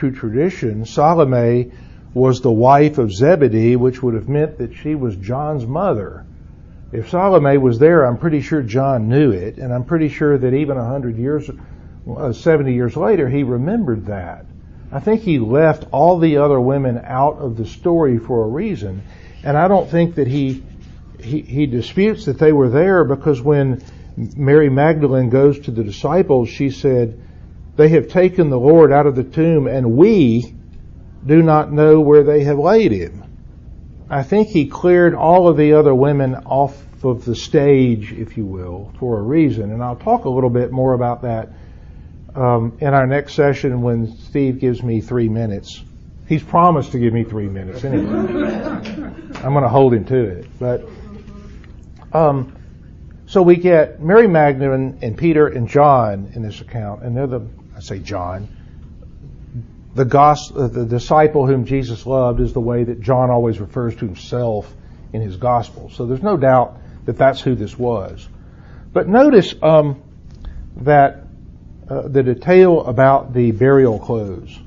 to 0.00 0.10
tradition, 0.10 0.86
Salome 0.86 1.72
was 2.14 2.40
the 2.40 2.50
wife 2.50 2.96
of 2.96 3.12
Zebedee, 3.12 3.76
which 3.76 4.02
would 4.02 4.14
have 4.14 4.30
meant 4.30 4.56
that 4.58 4.74
she 4.74 4.94
was 4.94 5.14
John's 5.16 5.66
mother. 5.66 6.24
If 6.90 7.10
Salome 7.10 7.58
was 7.58 7.78
there, 7.78 8.06
I'm 8.06 8.16
pretty 8.16 8.40
sure 8.40 8.62
John 8.62 9.08
knew 9.08 9.30
it, 9.30 9.58
and 9.58 9.74
I'm 9.74 9.84
pretty 9.84 10.08
sure 10.08 10.38
that 10.38 10.54
even 10.54 10.78
hundred 10.78 11.18
years, 11.18 11.50
uh, 12.08 12.32
70 12.32 12.72
years 12.72 12.96
later, 12.96 13.28
he 13.28 13.42
remembered 13.42 14.06
that. 14.06 14.46
I 14.90 15.00
think 15.00 15.20
he 15.20 15.38
left 15.38 15.86
all 15.90 16.18
the 16.18 16.38
other 16.38 16.60
women 16.60 16.98
out 17.04 17.38
of 17.38 17.58
the 17.58 17.66
story 17.66 18.18
for 18.18 18.44
a 18.44 18.48
reason, 18.48 19.02
and 19.44 19.56
I 19.56 19.68
don't 19.68 19.88
think 19.88 20.16
that 20.16 20.26
he 20.26 20.62
he, 21.22 21.40
he 21.40 21.66
disputes 21.66 22.24
that 22.24 22.38
they 22.38 22.52
were 22.52 22.68
there 22.68 23.04
because 23.04 23.40
when 23.40 23.82
Mary 24.16 24.68
Magdalene 24.68 25.30
goes 25.30 25.58
to 25.60 25.70
the 25.70 25.84
disciples, 25.84 26.48
she 26.48 26.70
said, 26.70 27.20
They 27.76 27.88
have 27.90 28.08
taken 28.08 28.50
the 28.50 28.58
Lord 28.58 28.92
out 28.92 29.06
of 29.06 29.16
the 29.16 29.24
tomb, 29.24 29.66
and 29.66 29.96
we 29.96 30.54
do 31.24 31.42
not 31.42 31.72
know 31.72 32.00
where 32.00 32.24
they 32.24 32.44
have 32.44 32.58
laid 32.58 32.92
him. 32.92 33.24
I 34.10 34.22
think 34.22 34.48
he 34.48 34.66
cleared 34.66 35.14
all 35.14 35.48
of 35.48 35.56
the 35.56 35.74
other 35.74 35.94
women 35.94 36.34
off 36.34 36.76
of 37.04 37.24
the 37.24 37.34
stage, 37.34 38.12
if 38.12 38.36
you 38.36 38.44
will, 38.44 38.92
for 38.98 39.18
a 39.18 39.22
reason. 39.22 39.72
And 39.72 39.82
I'll 39.82 39.96
talk 39.96 40.24
a 40.24 40.28
little 40.28 40.50
bit 40.50 40.70
more 40.70 40.92
about 40.92 41.22
that 41.22 41.50
um, 42.34 42.76
in 42.80 42.88
our 42.88 43.06
next 43.06 43.34
session 43.34 43.82
when 43.82 44.16
Steve 44.16 44.58
gives 44.58 44.82
me 44.82 45.00
three 45.00 45.28
minutes. 45.28 45.82
He's 46.26 46.42
promised 46.42 46.92
to 46.92 46.98
give 46.98 47.12
me 47.12 47.24
three 47.24 47.48
minutes 47.48 47.84
anyway. 47.84 48.18
I'm 49.42 49.52
going 49.52 49.62
to 49.62 49.68
hold 49.68 49.92
him 49.94 50.04
to 50.06 50.16
it. 50.16 50.46
But 50.58 50.84
um, 52.12 52.56
so 53.26 53.42
we 53.42 53.56
get 53.56 54.00
Mary 54.00 54.28
Magdalene 54.28 54.98
and 55.02 55.16
Peter 55.16 55.48
and 55.48 55.68
John 55.68 56.32
in 56.34 56.42
this 56.42 56.60
account, 56.60 57.02
and 57.02 57.16
they're 57.16 57.26
the, 57.26 57.46
I 57.76 57.80
say 57.80 57.98
John, 57.98 58.48
the, 59.94 60.04
gospel, 60.04 60.68
the 60.68 60.84
disciple 60.84 61.46
whom 61.46 61.64
Jesus 61.64 62.06
loved 62.06 62.40
is 62.40 62.52
the 62.52 62.60
way 62.60 62.84
that 62.84 63.00
John 63.00 63.30
always 63.30 63.60
refers 63.60 63.94
to 63.96 64.06
himself 64.06 64.72
in 65.12 65.20
his 65.20 65.36
gospel. 65.36 65.90
So 65.90 66.06
there's 66.06 66.22
no 66.22 66.36
doubt 66.36 66.78
that 67.04 67.18
that's 67.18 67.40
who 67.40 67.54
this 67.54 67.78
was. 67.78 68.28
But 68.92 69.08
notice 69.08 69.54
um, 69.62 70.02
that 70.76 71.24
uh, 71.88 72.08
the 72.08 72.22
detail 72.22 72.84
about 72.84 73.32
the 73.32 73.50
burial 73.50 73.98
clothes 73.98 74.58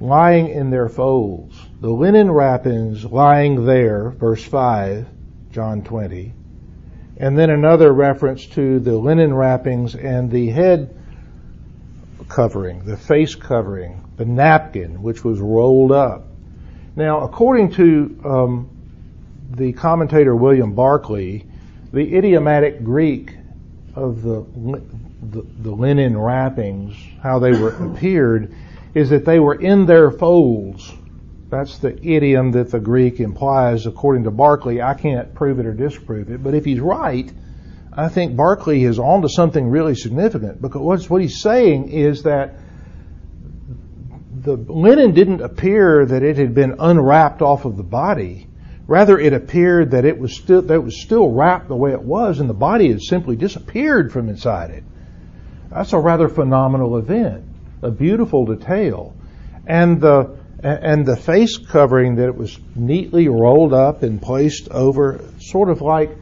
lying 0.00 0.48
in 0.48 0.70
their 0.70 0.88
folds, 0.88 1.54
the 1.80 1.90
linen 1.90 2.30
wrappings 2.30 3.04
lying 3.04 3.66
there, 3.66 4.10
verse 4.10 4.42
5, 4.42 5.06
John 5.52 5.82
20, 5.82 6.32
and 7.18 7.38
then 7.38 7.50
another 7.50 7.92
reference 7.92 8.46
to 8.46 8.80
the 8.80 8.96
linen 8.96 9.34
wrappings 9.34 9.94
and 9.94 10.30
the 10.30 10.48
head 10.48 10.96
covering, 12.28 12.84
the 12.84 12.96
face 12.96 13.34
covering, 13.34 14.02
the 14.16 14.24
napkin, 14.24 15.02
which 15.02 15.22
was 15.22 15.38
rolled 15.38 15.92
up. 15.92 16.26
Now, 16.96 17.20
according 17.20 17.72
to 17.72 18.20
um, 18.24 18.70
the 19.50 19.72
commentator 19.74 20.34
William 20.34 20.74
Barclay, 20.74 21.44
the 21.92 22.16
idiomatic 22.16 22.82
Greek 22.82 23.36
of 23.94 24.22
the, 24.22 24.46
the, 25.22 25.42
the 25.58 25.70
linen 25.70 26.16
wrappings, 26.16 26.96
how 27.22 27.38
they 27.38 27.52
were 27.52 27.74
appeared, 27.92 28.54
is 28.94 29.10
that 29.10 29.24
they 29.24 29.38
were 29.38 29.54
in 29.54 29.86
their 29.86 30.10
folds. 30.10 30.92
That's 31.48 31.78
the 31.78 31.98
idiom 32.06 32.52
that 32.52 32.70
the 32.70 32.80
Greek 32.80 33.20
implies, 33.20 33.86
according 33.86 34.24
to 34.24 34.30
Barclay. 34.30 34.80
I 34.80 34.94
can't 34.94 35.34
prove 35.34 35.58
it 35.58 35.66
or 35.66 35.72
disprove 35.72 36.30
it, 36.30 36.42
but 36.42 36.54
if 36.54 36.64
he's 36.64 36.80
right, 36.80 37.30
I 37.92 38.08
think 38.08 38.36
Barclay 38.36 38.82
is 38.82 38.98
onto 38.98 39.28
something 39.28 39.68
really 39.68 39.94
significant 39.94 40.62
because 40.62 41.10
what 41.10 41.20
he's 41.20 41.40
saying 41.40 41.88
is 41.88 42.22
that 42.22 42.54
the 44.42 44.56
linen 44.56 45.12
didn't 45.12 45.42
appear 45.42 46.06
that 46.06 46.22
it 46.22 46.36
had 46.36 46.54
been 46.54 46.76
unwrapped 46.78 47.42
off 47.42 47.64
of 47.64 47.76
the 47.76 47.82
body. 47.82 48.46
Rather, 48.86 49.18
it 49.18 49.32
appeared 49.32 49.90
that 49.92 50.04
it 50.04 50.18
was 50.18 50.34
still 50.34 50.62
that 50.62 50.82
was 50.82 51.00
still 51.00 51.28
wrapped 51.28 51.68
the 51.68 51.76
way 51.76 51.92
it 51.92 52.02
was, 52.02 52.40
and 52.40 52.48
the 52.48 52.54
body 52.54 52.88
had 52.88 53.02
simply 53.02 53.36
disappeared 53.36 54.12
from 54.12 54.28
inside 54.28 54.70
it. 54.70 54.84
That's 55.70 55.92
a 55.92 55.98
rather 55.98 56.28
phenomenal 56.28 56.96
event, 56.96 57.44
a 57.82 57.90
beautiful 57.90 58.46
detail, 58.46 59.14
and 59.66 60.00
the 60.00 60.38
and 60.62 61.06
the 61.06 61.16
face 61.16 61.56
covering 61.56 62.16
that 62.16 62.26
it 62.26 62.36
was 62.36 62.58
neatly 62.74 63.28
rolled 63.28 63.72
up 63.72 64.02
and 64.02 64.20
placed 64.20 64.68
over, 64.70 65.24
sort 65.38 65.70
of 65.70 65.80
like 65.80 66.16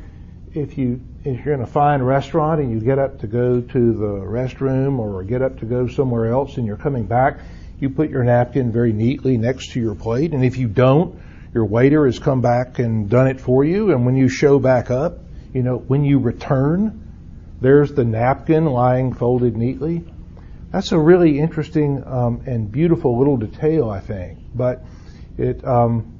if 0.55 0.79
you 0.79 1.01
if 1.25 1.44
you're 1.44 1.55
in 1.55 1.62
a 1.62 1.66
fine 1.66 2.03
restaurant 2.03 2.61
and 2.61 2.71
you 2.71 2.81
get 2.81 2.99
up 2.99 3.18
to 3.21 3.27
go 3.27 3.61
to 3.61 3.92
the 3.92 4.25
restroom 4.25 4.99
or 4.99 5.23
get 5.25 5.42
up 5.42 5.59
to 5.59 5.66
go 5.66 5.88
somewhere 5.88 6.27
else 6.27 6.57
and 6.57 6.66
you're 6.66 6.77
coming 6.77 7.05
back, 7.05 7.40
you 7.81 7.90
put 7.90 8.11
your 8.11 8.23
napkin 8.23 8.71
very 8.71 8.92
neatly 8.92 9.37
next 9.37 9.73
to 9.73 9.81
your 9.81 9.94
plate, 9.94 10.33
and 10.33 10.44
if 10.44 10.57
you 10.57 10.68
don't, 10.68 11.18
your 11.53 11.64
waiter 11.64 12.07
has 12.07 12.18
come 12.18 12.40
back 12.40 12.79
and 12.79 13.11
done 13.11 13.27
it 13.27 13.40
for 13.40 13.64
you, 13.64 13.90
and 13.90 14.07
when 14.07 14.16
you 14.16 14.29
show 14.29 14.59
back 14.59 14.90
up, 14.90 15.18
you 15.53 15.62
know, 15.62 15.79
when 15.79 16.05
you 16.05 16.18
return, 16.18 17.05
there's 17.61 17.92
the 17.92 18.05
napkin 18.05 18.66
lying 18.66 19.12
folded 19.12 19.57
neatly. 19.57 20.05
That's 20.71 20.93
a 20.93 20.99
really 20.99 21.39
interesting 21.39 22.05
um, 22.07 22.43
and 22.47 22.71
beautiful 22.71 23.19
little 23.19 23.37
detail, 23.37 23.89
I 23.89 24.01
think. 24.01 24.39
But 24.55 24.85
it 25.39 25.65
um, 25.65 26.19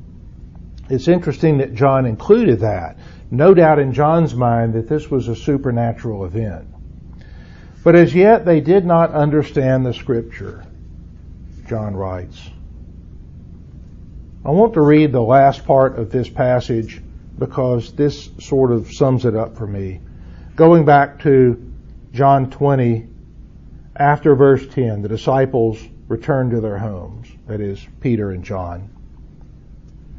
it's 0.89 1.09
interesting 1.09 1.59
that 1.59 1.75
John 1.75 2.07
included 2.07 2.61
that. 2.61 2.99
No 3.31 3.53
doubt 3.53 3.79
in 3.79 3.93
John's 3.93 4.35
mind 4.35 4.73
that 4.73 4.89
this 4.89 5.11
was 5.11 5.29
a 5.29 5.37
supernatural 5.37 6.25
event. 6.25 6.67
But 7.85 7.95
as 7.95 8.15
yet 8.15 8.45
they 8.47 8.61
did 8.61 8.87
not 8.87 9.13
understand 9.13 9.85
the 9.85 9.93
scripture, 9.93 10.65
John 11.69 11.95
writes. 11.95 12.51
I 14.45 14.51
want 14.51 14.75
to 14.75 14.81
read 14.81 15.13
the 15.13 15.21
last 15.21 15.67
part 15.67 15.99
of 15.99 16.11
this 16.11 16.29
passage 16.29 17.03
because 17.39 17.93
this 17.93 18.31
sort 18.41 18.73
of 18.73 18.93
sums 18.93 19.27
it 19.27 19.37
up 19.37 19.57
for 19.57 19.67
me. 19.67 20.01
Going 20.57 20.87
back 20.87 21.21
to 21.23 21.73
John 22.13 22.51
20, 22.51 23.07
after 23.99 24.35
verse 24.35 24.67
10, 24.69 25.03
the 25.03 25.09
disciples 25.09 25.83
returned 26.07 26.53
to 26.53 26.61
their 26.61 26.79
homes. 26.79 27.29
That 27.47 27.61
is, 27.61 27.85
Peter 28.01 28.31
and 28.31 28.45
John. 28.45 28.91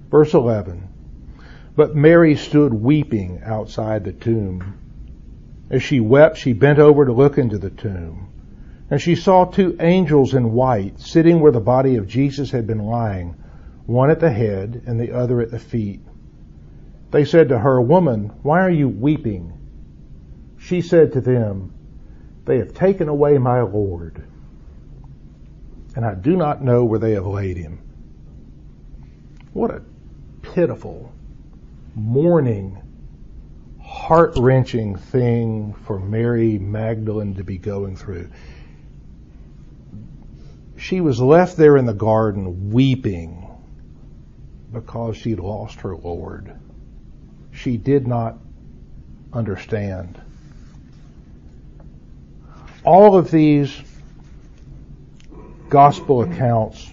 Verse 0.09 0.33
11. 0.33 0.87
But 1.75 1.95
Mary 1.95 2.35
stood 2.35 2.73
weeping 2.73 3.41
outside 3.45 4.03
the 4.03 4.11
tomb. 4.11 4.77
As 5.69 5.81
she 5.81 5.99
wept, 5.99 6.37
she 6.37 6.53
bent 6.53 6.79
over 6.79 7.05
to 7.05 7.13
look 7.13 7.37
into 7.37 7.57
the 7.57 7.69
tomb. 7.69 8.27
And 8.89 9.01
she 9.01 9.15
saw 9.15 9.45
two 9.45 9.77
angels 9.79 10.33
in 10.33 10.51
white 10.51 10.99
sitting 10.99 11.39
where 11.39 11.51
the 11.51 11.59
body 11.59 11.95
of 11.95 12.07
Jesus 12.07 12.51
had 12.51 12.65
been 12.67 12.79
lying, 12.79 13.35
one 13.85 14.09
at 14.09 14.19
the 14.19 14.31
head 14.31 14.83
and 14.87 14.99
the 14.99 15.11
other 15.11 15.41
at 15.41 15.51
the 15.51 15.59
feet. 15.59 16.01
They 17.11 17.23
said 17.23 17.49
to 17.49 17.59
her, 17.59 17.79
Woman, 17.79 18.31
why 18.41 18.61
are 18.61 18.69
you 18.69 18.89
weeping? 18.89 19.53
She 20.57 20.81
said 20.81 21.13
to 21.13 21.21
them, 21.21 21.73
they 22.49 22.57
have 22.57 22.73
taken 22.73 23.07
away 23.07 23.37
my 23.37 23.61
Lord, 23.61 24.23
and 25.95 26.03
I 26.03 26.15
do 26.15 26.35
not 26.35 26.63
know 26.63 26.83
where 26.83 26.97
they 26.97 27.11
have 27.11 27.27
laid 27.27 27.57
him. 27.57 27.79
What 29.53 29.69
a 29.69 29.83
pitiful, 30.41 31.13
mourning, 31.93 32.81
heart 33.79 34.33
wrenching 34.35 34.95
thing 34.95 35.75
for 35.85 35.99
Mary 35.99 36.57
Magdalene 36.57 37.35
to 37.35 37.43
be 37.43 37.59
going 37.59 37.95
through. 37.95 38.31
She 40.75 41.01
was 41.01 41.21
left 41.21 41.55
there 41.55 41.77
in 41.77 41.85
the 41.85 41.93
garden 41.93 42.71
weeping 42.71 43.47
because 44.73 45.17
she'd 45.17 45.39
lost 45.39 45.81
her 45.81 45.95
Lord. 45.95 46.51
She 47.51 47.77
did 47.77 48.07
not 48.07 48.39
understand 49.33 50.19
all 52.83 53.17
of 53.17 53.31
these 53.31 53.75
gospel 55.69 56.23
accounts, 56.23 56.91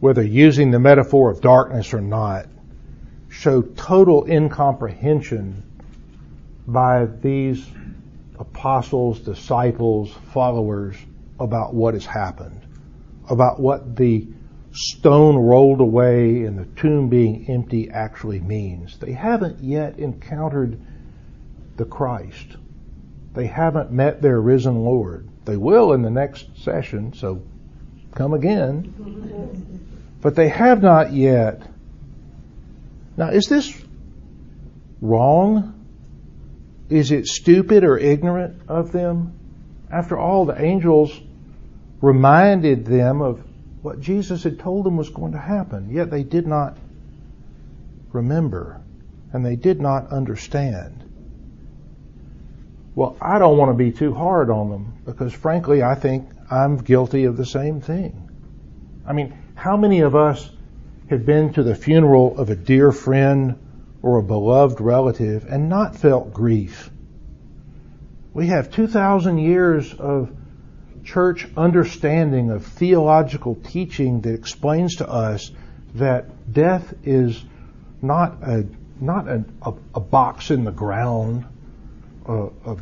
whether 0.00 0.22
using 0.22 0.70
the 0.70 0.78
metaphor 0.78 1.30
of 1.30 1.40
darkness 1.40 1.94
or 1.94 2.00
not, 2.00 2.46
show 3.28 3.62
total 3.62 4.24
incomprehension 4.24 5.62
by 6.66 7.06
these 7.06 7.66
apostles, 8.38 9.20
disciples, 9.20 10.12
followers 10.32 10.96
about 11.38 11.74
what 11.74 11.94
has 11.94 12.06
happened, 12.06 12.60
about 13.28 13.60
what 13.60 13.96
the 13.96 14.26
stone 14.72 15.36
rolled 15.36 15.80
away 15.80 16.44
and 16.44 16.58
the 16.58 16.64
tomb 16.80 17.08
being 17.08 17.48
empty 17.48 17.90
actually 17.90 18.40
means. 18.40 18.98
They 18.98 19.12
haven't 19.12 19.62
yet 19.62 19.98
encountered 19.98 20.80
the 21.76 21.84
Christ. 21.84 22.56
They 23.34 23.46
haven't 23.46 23.90
met 23.90 24.22
their 24.22 24.40
risen 24.40 24.84
Lord. 24.84 25.28
They 25.44 25.56
will 25.56 25.92
in 25.92 26.02
the 26.02 26.10
next 26.10 26.46
session, 26.62 27.12
so 27.12 27.42
come 28.14 28.32
again. 28.32 28.94
But 30.22 30.36
they 30.36 30.48
have 30.48 30.82
not 30.82 31.12
yet. 31.12 31.62
Now, 33.16 33.28
is 33.28 33.46
this 33.46 33.76
wrong? 35.00 35.84
Is 36.88 37.10
it 37.10 37.26
stupid 37.26 37.84
or 37.84 37.98
ignorant 37.98 38.62
of 38.68 38.92
them? 38.92 39.38
After 39.90 40.16
all, 40.16 40.46
the 40.46 40.60
angels 40.60 41.20
reminded 42.00 42.86
them 42.86 43.20
of 43.20 43.42
what 43.82 44.00
Jesus 44.00 44.44
had 44.44 44.58
told 44.58 44.86
them 44.86 44.96
was 44.96 45.10
going 45.10 45.32
to 45.32 45.38
happen, 45.38 45.90
yet 45.90 46.10
they 46.10 46.22
did 46.22 46.46
not 46.46 46.76
remember 48.12 48.80
and 49.32 49.44
they 49.44 49.56
did 49.56 49.80
not 49.80 50.10
understand. 50.10 51.03
Well, 52.94 53.16
I 53.20 53.38
don't 53.38 53.58
want 53.58 53.70
to 53.70 53.76
be 53.76 53.90
too 53.90 54.14
hard 54.14 54.50
on 54.50 54.70
them 54.70 54.94
because 55.04 55.32
frankly, 55.32 55.82
I 55.82 55.94
think 55.96 56.28
I'm 56.50 56.78
guilty 56.78 57.24
of 57.24 57.36
the 57.36 57.46
same 57.46 57.80
thing. 57.80 58.30
I 59.06 59.12
mean, 59.12 59.36
how 59.54 59.76
many 59.76 60.00
of 60.00 60.14
us 60.14 60.48
have 61.10 61.26
been 61.26 61.52
to 61.54 61.62
the 61.62 61.74
funeral 61.74 62.38
of 62.38 62.50
a 62.50 62.56
dear 62.56 62.92
friend 62.92 63.58
or 64.00 64.18
a 64.18 64.22
beloved 64.22 64.80
relative 64.80 65.44
and 65.48 65.68
not 65.68 65.96
felt 65.96 66.32
grief? 66.32 66.90
We 68.32 68.48
have 68.48 68.70
2,000 68.70 69.38
years 69.38 69.92
of 69.94 70.30
church 71.04 71.48
understanding 71.56 72.50
of 72.50 72.64
theological 72.64 73.56
teaching 73.56 74.20
that 74.22 74.34
explains 74.34 74.96
to 74.96 75.08
us 75.08 75.50
that 75.96 76.52
death 76.52 76.94
is 77.04 77.44
not 78.00 78.42
a 78.42 78.66
not 79.00 79.28
a, 79.28 79.44
a, 79.62 79.74
a 79.96 80.00
box 80.00 80.50
in 80.50 80.64
the 80.64 80.70
ground 80.70 81.44
a, 82.26 82.46
a, 82.66 82.76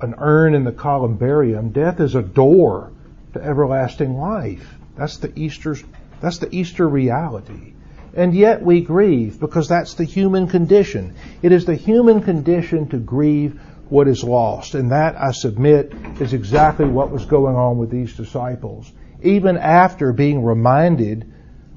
an 0.00 0.14
urn 0.18 0.54
in 0.54 0.64
the 0.64 0.72
columbarium. 0.72 1.70
Death 1.70 2.00
is 2.00 2.14
a 2.14 2.22
door 2.22 2.92
to 3.32 3.42
everlasting 3.42 4.18
life. 4.18 4.74
That's 4.96 5.18
the 5.18 5.32
Easter's, 5.38 5.82
that's 6.20 6.38
the 6.38 6.54
Easter 6.54 6.88
reality. 6.88 7.74
And 8.14 8.34
yet 8.34 8.62
we 8.62 8.80
grieve 8.80 9.38
because 9.38 9.68
that's 9.68 9.94
the 9.94 10.04
human 10.04 10.48
condition. 10.48 11.14
It 11.42 11.52
is 11.52 11.66
the 11.66 11.74
human 11.74 12.22
condition 12.22 12.88
to 12.88 12.98
grieve 12.98 13.60
what 13.90 14.08
is 14.08 14.24
lost. 14.24 14.74
And 14.74 14.90
that, 14.90 15.16
I 15.16 15.32
submit, 15.32 15.92
is 16.20 16.32
exactly 16.32 16.86
what 16.86 17.10
was 17.10 17.26
going 17.26 17.56
on 17.56 17.78
with 17.78 17.90
these 17.90 18.16
disciples. 18.16 18.90
Even 19.22 19.58
after 19.58 20.12
being 20.12 20.42
reminded 20.42 21.30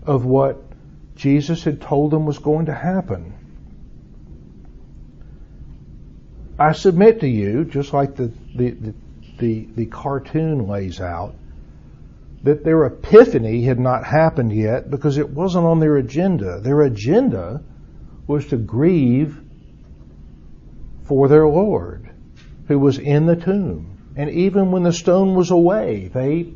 of 0.05 0.25
what 0.25 0.63
Jesus 1.15 1.63
had 1.65 1.81
told 1.81 2.11
them 2.11 2.25
was 2.25 2.39
going 2.39 2.67
to 2.67 2.73
happen. 2.73 3.33
I 6.59 6.73
submit 6.73 7.21
to 7.21 7.27
you, 7.27 7.63
just 7.63 7.93
like 7.93 8.15
the, 8.15 8.31
the, 8.53 8.71
the, 8.71 8.93
the, 9.37 9.67
the 9.75 9.85
cartoon 9.85 10.67
lays 10.67 10.99
out, 10.99 11.33
that 12.43 12.65
their 12.65 12.85
epiphany 12.85 13.63
had 13.63 13.79
not 13.79 14.03
happened 14.03 14.53
yet 14.53 14.91
because 14.91 15.17
it 15.17 15.29
wasn't 15.29 15.65
on 15.65 15.79
their 15.79 15.95
agenda. 15.97 16.59
Their 16.59 16.81
agenda 16.81 17.63
was 18.27 18.47
to 18.47 18.57
grieve 18.57 19.41
for 21.05 21.27
their 21.27 21.47
Lord 21.47 22.09
who 22.67 22.77
was 22.77 22.99
in 22.99 23.25
the 23.25 23.35
tomb. 23.35 24.13
And 24.15 24.29
even 24.29 24.71
when 24.71 24.83
the 24.83 24.93
stone 24.93 25.35
was 25.35 25.51
away, 25.51 26.09
they, 26.13 26.53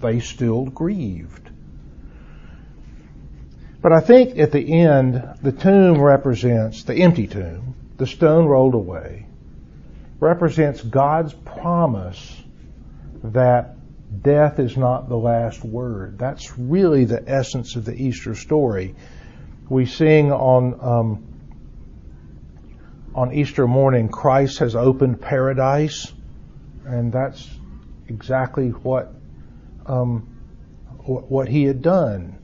they 0.00 0.20
still 0.20 0.64
grieved. 0.64 1.50
But 3.82 3.92
I 3.92 4.00
think 4.00 4.38
at 4.38 4.52
the 4.52 4.80
end, 4.80 5.22
the 5.42 5.50
tomb 5.50 6.00
represents, 6.00 6.84
the 6.84 6.94
empty 6.94 7.26
tomb, 7.26 7.74
the 7.96 8.06
stone 8.06 8.46
rolled 8.46 8.74
away, 8.74 9.26
represents 10.20 10.80
God's 10.82 11.32
promise 11.32 12.42
that 13.24 13.76
death 14.22 14.58
is 14.58 14.76
not 14.76 15.08
the 15.08 15.16
last 15.16 15.64
word. 15.64 16.18
That's 16.18 16.58
really 16.58 17.04
the 17.04 17.22
essence 17.26 17.76
of 17.76 17.84
the 17.84 17.94
Easter 17.94 18.34
story. 18.34 18.94
We 19.68 19.86
sing 19.86 20.32
on 20.32 20.78
um, 20.80 21.26
on 23.14 23.32
Easter 23.32 23.66
morning, 23.66 24.08
Christ 24.08 24.58
has 24.58 24.74
opened 24.74 25.20
paradise, 25.20 26.12
and 26.86 27.12
that's 27.12 27.48
exactly 28.08 28.70
what 28.70 29.12
um, 29.86 30.20
what 31.04 31.48
he 31.48 31.64
had 31.64 31.82
done. 31.82 32.38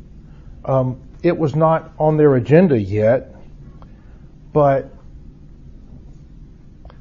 Um, 0.65 1.01
it 1.23 1.37
was 1.37 1.57
not 1.57 1.93
on 1.99 2.17
their 2.17 2.35
agenda 2.35 2.79
yet, 2.79 3.35
but 4.53 4.91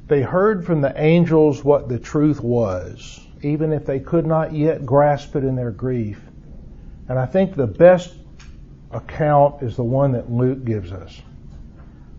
they 0.08 0.22
heard 0.22 0.64
from 0.64 0.80
the 0.80 0.92
angels 1.00 1.62
what 1.62 1.88
the 1.88 1.98
truth 1.98 2.40
was, 2.40 3.20
even 3.42 3.72
if 3.72 3.84
they 3.84 4.00
could 4.00 4.26
not 4.26 4.54
yet 4.54 4.84
grasp 4.84 5.36
it 5.36 5.44
in 5.44 5.54
their 5.54 5.70
grief. 5.70 6.20
And 7.08 7.18
I 7.18 7.26
think 7.26 7.54
the 7.54 7.66
best 7.66 8.14
account 8.90 9.62
is 9.62 9.76
the 9.76 9.84
one 9.84 10.12
that 10.12 10.30
Luke 10.30 10.64
gives 10.64 10.92
us. 10.92 11.20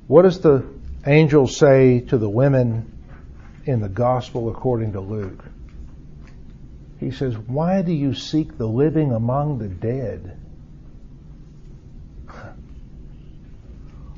What 0.08 0.24
does 0.24 0.40
the 0.40 0.66
angel 1.06 1.48
say 1.48 2.02
to 2.02 2.18
the 2.18 2.30
women 2.30 2.92
in 3.66 3.82
the 3.82 3.90
gospel 3.90 4.50
according 4.50 4.94
to 4.94 5.00
Luke? 5.00 5.44
He 7.00 7.12
says, 7.12 7.38
Why 7.38 7.82
do 7.82 7.94
you 7.94 8.14
seek 8.14 8.58
the 8.58 8.68
living 8.68 9.12
among 9.12 9.60
the 9.60 9.68
dead? 9.68 10.38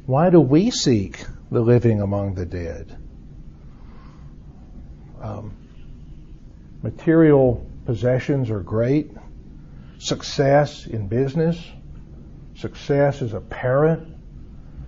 Why 0.05 0.29
do 0.29 0.41
we 0.41 0.71
seek 0.71 1.23
the 1.51 1.61
living 1.61 2.01
among 2.01 2.35
the 2.35 2.45
dead? 2.45 3.00
Um, 5.21 5.53
material 6.81 7.65
possessions 7.85 8.49
are 8.49 8.59
great. 8.59 9.11
Success 9.99 10.87
in 10.87 11.07
business, 11.07 11.63
success 12.55 13.21
as 13.21 13.33
a 13.33 13.39
parent, 13.39 14.17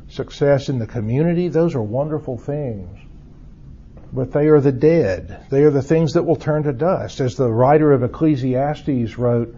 success 0.09 0.69
in 0.69 0.79
the 0.79 0.87
community, 0.87 1.49
those 1.49 1.75
are 1.75 1.83
wonderful 1.83 2.37
things. 2.37 2.97
But 4.11 4.31
they 4.31 4.47
are 4.47 4.59
the 4.59 4.71
dead. 4.71 5.45
They 5.49 5.63
are 5.63 5.71
the 5.71 5.81
things 5.81 6.13
that 6.13 6.23
will 6.23 6.35
turn 6.35 6.63
to 6.63 6.73
dust. 6.73 7.19
As 7.19 7.35
the 7.35 7.49
writer 7.49 7.91
of 7.91 8.03
Ecclesiastes 8.03 9.17
wrote, 9.17 9.55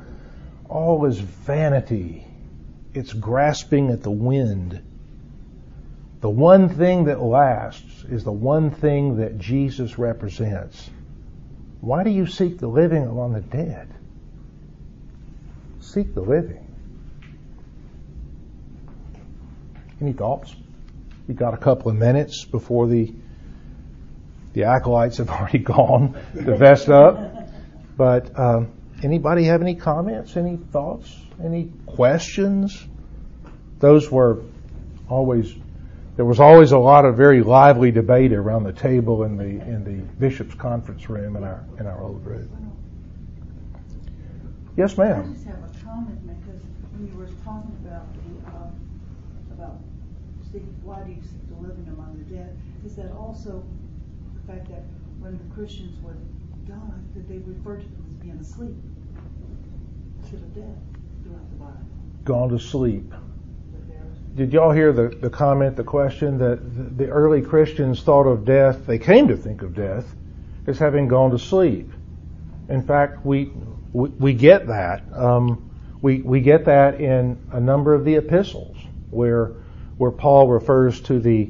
all 0.69 1.05
is 1.05 1.19
vanity. 1.19 2.25
It's 2.93 3.11
grasping 3.11 3.89
at 3.89 4.01
the 4.01 4.11
wind. 4.11 4.81
The 6.25 6.31
one 6.31 6.69
thing 6.69 7.03
that 7.03 7.21
lasts 7.21 8.03
is 8.09 8.23
the 8.23 8.31
one 8.31 8.71
thing 8.71 9.17
that 9.17 9.37
Jesus 9.37 9.99
represents. 9.99 10.89
Why 11.81 12.03
do 12.03 12.09
you 12.09 12.25
seek 12.25 12.57
the 12.57 12.65
living 12.65 13.03
among 13.03 13.33
the 13.33 13.41
dead? 13.41 13.93
Seek 15.81 16.15
the 16.15 16.21
living. 16.21 16.65
Any 20.01 20.13
thoughts? 20.13 20.55
We 21.27 21.35
got 21.35 21.53
a 21.53 21.57
couple 21.57 21.91
of 21.91 21.97
minutes 21.97 22.43
before 22.43 22.87
the 22.87 23.13
the 24.53 24.63
acolytes 24.63 25.17
have 25.17 25.29
already 25.39 25.59
gone 25.59 26.19
to 26.33 26.57
vest 26.57 26.89
up. 26.89 27.51
But 27.95 28.31
um, 28.39 28.71
anybody 29.03 29.43
have 29.43 29.61
any 29.61 29.75
comments? 29.75 30.35
Any 30.35 30.57
thoughts? 30.57 31.15
Any 31.39 31.69
questions? 31.85 32.83
Those 33.77 34.09
were 34.09 34.41
always 35.07 35.55
there 36.15 36.25
was 36.25 36.39
always 36.39 36.71
a 36.71 36.77
lot 36.77 37.05
of 37.05 37.17
very 37.17 37.43
lively 37.43 37.91
debate 37.91 38.31
around 38.31 38.63
the 38.63 38.73
table 38.73 39.23
in 39.23 39.35
the 39.37 39.43
in 39.43 39.83
the 39.83 40.01
bishop's 40.19 40.55
conference 40.55 41.09
room 41.09 41.35
in 41.35 41.43
our 41.43 41.63
in 41.79 41.87
our 41.87 42.01
old 42.01 42.25
room. 42.25 42.49
Yes, 44.77 44.97
ma'am. 44.97 45.29
I 45.29 45.33
just 45.33 45.45
have 45.45 45.55
a 45.55 45.83
comment 45.83 46.19
because 46.27 46.61
when 46.93 47.07
you 47.07 47.17
were 47.17 47.27
talking 47.43 47.75
about 47.85 48.07
the 48.13 48.51
uh, 48.51 48.69
about 49.53 49.77
why 50.83 51.03
do 51.03 51.11
you 51.11 51.21
seek 51.21 51.49
the 51.49 51.67
living 51.67 51.87
among 51.89 52.17
the 52.17 52.35
dead, 52.35 52.57
is 52.85 52.95
that 52.95 53.11
also 53.11 53.63
the 54.35 54.53
fact 54.53 54.69
that 54.69 54.83
when 55.19 55.37
the 55.37 55.55
Christians 55.55 56.01
would 56.01 56.17
die, 56.65 56.75
that 57.13 57.27
they 57.27 57.39
referred 57.39 57.81
to 57.81 57.87
them 57.87 58.05
as 58.07 58.13
being 58.15 58.37
asleep 58.39 58.75
instead 60.21 60.39
of 60.39 60.55
dead 60.55 60.77
throughout 61.23 61.49
the 61.49 61.55
Bible. 61.57 61.85
Gone 62.23 62.49
to 62.49 62.59
sleep 62.59 63.13
did 64.35 64.51
y'all 64.51 64.71
hear 64.71 64.91
the, 64.91 65.07
the 65.07 65.29
comment, 65.29 65.77
the 65.77 65.83
question 65.83 66.37
that 66.39 66.97
the 66.97 67.07
early 67.07 67.41
Christians 67.41 68.03
thought 68.03 68.27
of 68.27 68.43
death, 68.43 68.85
they 68.85 68.99
came 68.99 69.29
to 69.29 69.37
think 69.37 69.61
of 69.61 69.73
death 69.73 70.13
as 70.67 70.77
having 70.77 71.07
gone 71.07 71.31
to 71.31 71.39
sleep. 71.39 71.89
In 72.67 72.81
fact, 72.81 73.25
we, 73.25 73.51
we, 73.93 74.09
we 74.09 74.33
get 74.33 74.67
that. 74.67 75.03
Um, 75.13 75.71
we, 76.01 76.21
we 76.21 76.41
get 76.41 76.65
that 76.65 76.99
in 76.99 77.39
a 77.51 77.59
number 77.59 77.93
of 77.93 78.03
the 78.03 78.15
epistles 78.15 78.75
where, 79.09 79.53
where 79.97 80.11
Paul 80.11 80.49
refers 80.49 80.99
to 81.01 81.19
the, 81.19 81.49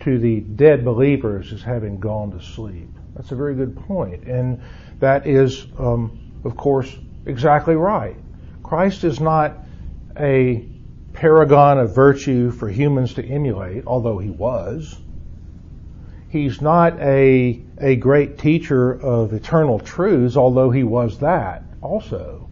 to 0.00 0.18
the 0.18 0.40
dead 0.40 0.84
believers 0.84 1.52
as 1.52 1.62
having 1.62 2.00
gone 2.00 2.32
to 2.32 2.44
sleep. 2.44 2.88
That's 3.14 3.30
a 3.30 3.36
very 3.36 3.54
good 3.54 3.76
point. 3.76 4.24
And 4.24 4.60
that 4.98 5.26
is, 5.26 5.66
um, 5.78 6.18
of 6.44 6.56
course, 6.56 6.92
exactly 7.26 7.76
right. 7.76 8.16
Christ 8.64 9.04
is 9.04 9.20
not 9.20 9.56
a 10.18 10.66
paragon 11.14 11.78
of 11.78 11.94
virtue 11.94 12.50
for 12.50 12.68
humans 12.68 13.14
to 13.14 13.24
emulate, 13.24 13.86
although 13.86 14.18
he 14.18 14.30
was. 14.30 15.00
He's 16.28 16.60
not 16.60 16.98
a, 17.00 17.62
a 17.78 17.96
great 17.96 18.38
teacher 18.38 18.92
of 18.92 19.32
eternal 19.32 19.78
truths, 19.78 20.36
although 20.36 20.70
he 20.70 20.82
was 20.82 21.20
that 21.20 21.62
also. 21.80 22.48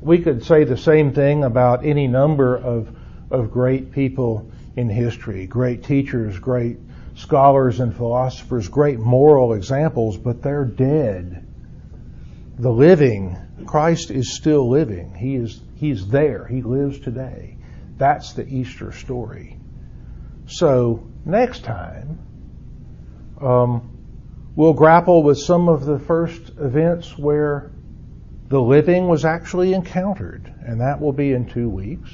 We 0.00 0.18
could 0.18 0.42
say 0.42 0.64
the 0.64 0.78
same 0.78 1.12
thing 1.12 1.44
about 1.44 1.84
any 1.84 2.08
number 2.08 2.56
of, 2.56 2.88
of 3.30 3.50
great 3.50 3.92
people 3.92 4.50
in 4.74 4.88
history, 4.88 5.46
great 5.46 5.84
teachers, 5.84 6.38
great 6.38 6.78
scholars 7.16 7.80
and 7.80 7.94
philosophers, 7.94 8.68
great 8.68 8.98
moral 8.98 9.52
examples, 9.52 10.16
but 10.16 10.40
they're 10.40 10.64
dead. 10.64 11.46
The 12.58 12.72
living, 12.72 13.36
Christ 13.66 14.10
is 14.10 14.34
still 14.34 14.70
living. 14.70 15.14
He 15.14 15.34
is, 15.34 15.60
he's 15.76 16.08
there. 16.08 16.46
He 16.46 16.62
lives 16.62 16.98
today. 17.00 17.58
That's 18.00 18.32
the 18.32 18.48
Easter 18.48 18.92
story. 18.92 19.58
So 20.46 21.06
next 21.26 21.64
time, 21.64 22.18
um, 23.42 23.98
we'll 24.56 24.72
grapple 24.72 25.22
with 25.22 25.38
some 25.38 25.68
of 25.68 25.84
the 25.84 25.98
first 25.98 26.48
events 26.58 27.18
where 27.18 27.70
the 28.48 28.58
living 28.58 29.06
was 29.06 29.26
actually 29.26 29.74
encountered, 29.74 30.50
and 30.66 30.80
that 30.80 30.98
will 30.98 31.12
be 31.12 31.32
in 31.32 31.44
two 31.44 31.68
weeks. 31.68 32.10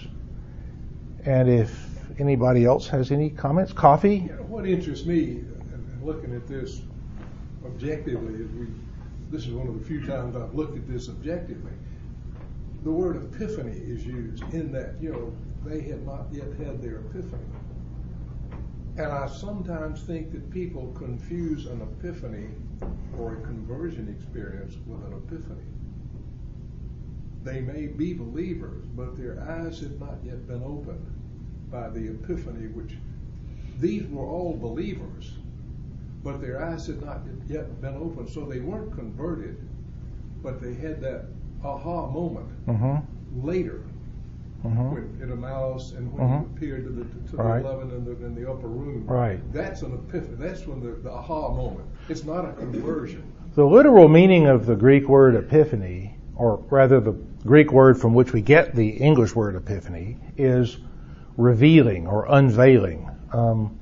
And 1.25 1.49
if 1.49 1.70
anybody 2.18 2.64
else 2.64 2.88
has 2.88 3.12
any 3.12 3.31
comments, 3.31 3.72
coffee. 3.72 4.22
What 4.49 4.66
interests 4.66 5.07
me 5.07 5.38
in 5.38 6.01
looking 6.03 6.35
at 6.35 6.49
this 6.49 6.83
objectively 7.64 8.35
is 8.35 8.51
we. 8.51 8.66
This 9.31 9.46
is 9.46 9.53
one 9.53 9.68
of 9.68 9.79
the 9.79 9.85
few 9.85 10.05
times 10.05 10.35
I've 10.35 10.53
looked 10.53 10.77
at 10.77 10.88
this 10.88 11.09
objectively. 11.09 11.72
The 12.83 12.90
word 12.90 13.16
epiphany 13.16 13.70
is 13.70 14.05
used 14.05 14.42
in 14.53 14.72
that 14.72 14.94
you 15.01 15.12
know 15.12 15.33
they 15.68 15.81
had 15.81 16.05
not 16.07 16.26
yet 16.33 16.48
had 16.59 16.81
their 16.81 16.98
epiphany. 16.98 17.42
And 18.96 19.12
I 19.12 19.26
sometimes 19.26 20.02
think 20.02 20.33
that 20.33 20.50
people 20.50 20.92
confuse 20.96 21.66
an 21.66 21.83
epiphany 21.83 22.48
or 23.18 23.35
a 23.35 23.40
conversion 23.42 24.09
experience 24.09 24.74
with 24.87 25.05
an 25.05 25.12
epiphany. 25.12 25.66
They 27.42 27.61
may 27.61 27.88
be 27.88 28.14
believers, 28.14 28.85
but 28.94 29.16
their 29.18 29.42
eyes 29.42 29.81
had 29.81 30.00
not 30.00 30.18
yet 30.24 30.46
been 30.48 30.62
opened 30.62 31.07
by 31.70 31.90
the 31.90 32.11
epiphany, 32.11 32.68
which 32.68 32.94
these 33.79 34.07
were 34.09 34.24
all 34.24 34.57
believers, 34.57 35.35
but 36.22 36.40
their 36.40 36.62
eyes 36.64 36.87
had 36.87 37.02
not 37.02 37.20
yet 37.48 37.81
been 37.81 37.96
opened. 37.96 38.31
So 38.31 38.46
they 38.46 38.61
weren't 38.61 38.94
converted, 38.94 39.59
but 40.43 40.61
they 40.61 40.74
had 40.74 41.01
that 41.03 41.26
aha 41.62 42.07
moment 42.07 42.66
mm-hmm. 42.66 43.47
later 43.47 43.82
mm-hmm. 44.66 45.22
in 45.22 45.32
Emmaus 45.32 45.92
and 45.92 46.12
when 46.12 46.26
mm-hmm. 46.26 46.50
he 46.50 46.56
appeared 46.56 46.84
to 46.84 46.90
the, 46.90 47.04
to 47.30 47.36
the 47.36 47.42
right. 47.42 47.64
eleven 47.64 47.90
in 47.90 48.04
the, 48.04 48.26
in 48.26 48.34
the 48.34 48.50
upper 48.50 48.68
room. 48.68 49.06
Right. 49.06 49.40
That's 49.52 49.82
an 49.82 49.94
epiphany. 49.94 50.36
That's 50.38 50.66
when 50.66 50.80
the, 50.80 50.92
the 51.02 51.10
aha 51.10 51.52
moment. 51.52 51.88
It's 52.08 52.24
not 52.24 52.44
a 52.44 52.52
conversion. 52.52 53.32
The 53.54 53.64
literal 53.64 54.08
meaning 54.08 54.46
of 54.46 54.66
the 54.66 54.76
Greek 54.76 55.08
word 55.08 55.34
epiphany, 55.34 56.16
or 56.34 56.56
rather 56.70 57.00
the 57.00 57.12
Greek 57.44 57.72
word 57.72 58.00
from 58.00 58.12
which 58.12 58.32
we 58.32 58.42
get 58.42 58.74
the 58.74 58.88
English 58.88 59.34
word 59.34 59.56
epiphany, 59.56 60.18
is 60.36 60.76
revealing 61.36 62.06
or 62.06 62.26
unveiling. 62.28 63.08
Um, 63.32 63.78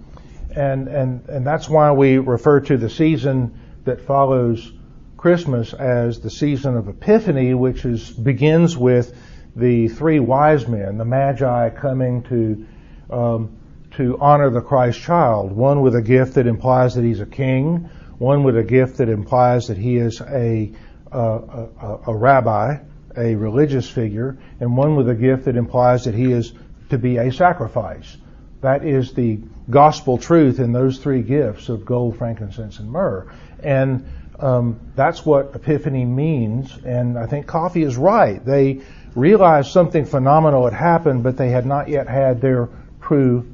and, 0.54 0.88
and, 0.88 1.28
and 1.28 1.46
that's 1.46 1.68
why 1.68 1.92
we 1.92 2.18
refer 2.18 2.60
to 2.60 2.76
the 2.76 2.88
season 2.88 3.58
that 3.84 4.00
follows 4.00 4.72
Christmas 5.16 5.72
as 5.72 6.20
the 6.20 6.30
season 6.30 6.76
of 6.76 6.88
Epiphany, 6.88 7.54
which 7.54 7.84
is, 7.84 8.10
begins 8.10 8.76
with 8.76 9.16
the 9.56 9.88
three 9.88 10.20
wise 10.20 10.66
men, 10.66 10.98
the 10.98 11.04
Magi, 11.04 11.70
coming 11.70 12.22
to 12.24 12.66
um, 13.10 13.56
to 13.92 14.18
honor 14.20 14.50
the 14.50 14.60
Christ 14.60 15.00
child. 15.00 15.52
One 15.52 15.80
with 15.80 15.94
a 15.94 16.02
gift 16.02 16.34
that 16.34 16.46
implies 16.46 16.94
that 16.96 17.04
he's 17.04 17.20
a 17.20 17.26
king. 17.26 17.88
One 18.18 18.42
with 18.42 18.56
a 18.56 18.64
gift 18.64 18.98
that 18.98 19.08
implies 19.08 19.68
that 19.68 19.76
he 19.76 19.96
is 19.96 20.20
a 20.20 20.72
a, 21.12 21.18
a, 21.20 21.98
a 22.08 22.14
rabbi, 22.16 22.78
a 23.16 23.34
religious 23.36 23.88
figure, 23.88 24.36
and 24.58 24.76
one 24.76 24.96
with 24.96 25.08
a 25.08 25.14
gift 25.14 25.44
that 25.44 25.56
implies 25.56 26.04
that 26.04 26.14
he 26.14 26.32
is 26.32 26.52
to 26.90 26.98
be 26.98 27.18
a 27.18 27.32
sacrifice. 27.32 28.16
That 28.60 28.84
is 28.84 29.12
the 29.12 29.38
gospel 29.70 30.18
truth 30.18 30.58
in 30.58 30.72
those 30.72 30.98
three 30.98 31.22
gifts 31.22 31.68
of 31.68 31.84
gold, 31.84 32.16
frankincense, 32.16 32.78
and 32.78 32.90
myrrh. 32.90 33.30
And 33.62 34.06
um, 34.40 34.80
that's 34.96 35.24
what 35.24 35.54
epiphany 35.54 36.04
means. 36.04 36.76
And 36.84 37.18
I 37.18 37.26
think 37.26 37.46
coffee 37.46 37.82
is 37.82 37.96
right. 37.96 38.44
They 38.44 38.80
realized 39.14 39.70
something 39.70 40.04
phenomenal 40.04 40.64
had 40.64 40.74
happened, 40.74 41.22
but 41.22 41.36
they 41.36 41.50
had 41.50 41.66
not 41.66 41.88
yet 41.88 42.08
had 42.08 42.40
their 42.40 42.68
true 43.00 43.46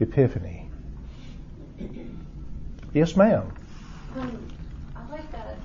epiphany. 0.00 0.68
Yes, 2.92 3.16
ma'am. 3.16 3.52
Um, 4.16 4.48
I 4.96 5.12
like 5.12 5.30
that 5.32 5.56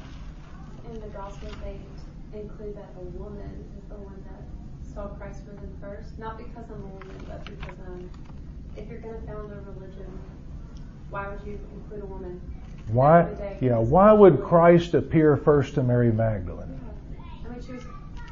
in 0.88 1.02
the 1.02 1.08
gospel 1.08 1.50
they 1.64 2.40
include 2.40 2.78
that 2.78 2.90
a 2.98 3.04
woman 3.18 3.66
is 3.78 3.90
the 3.90 3.96
one 3.96 4.24
that 4.30 4.94
saw 4.94 5.08
Christ 5.16 5.42
risen 5.52 5.76
first. 5.82 6.20
Not 6.20 6.38
because 6.38 6.66
I'm 6.70 6.84
a 6.84 6.88
woman, 6.88 7.26
but 7.28 7.46
because 7.46 7.80
um, 7.88 8.10
if 8.78 8.88
you're 8.90 9.00
going 9.00 9.20
to 9.20 9.28
found 9.28 9.52
a 9.52 9.72
religion, 9.72 10.20
why 11.10 11.28
would 11.28 11.40
you 11.46 11.60
include 11.74 12.04
a 12.04 12.06
woman? 12.06 12.42
Why? 12.90 13.58
Yeah. 13.62 13.80
Why 13.80 14.12
would 14.12 14.44
Christ 14.44 14.94
appear 14.94 15.38
first 15.38 15.74
to 15.76 15.84
Mary 15.84 16.12
Magdalene? 16.12 16.80
I 17.44 17.50
mean, 17.50 17.62
she 17.66 17.74
was 17.74 17.84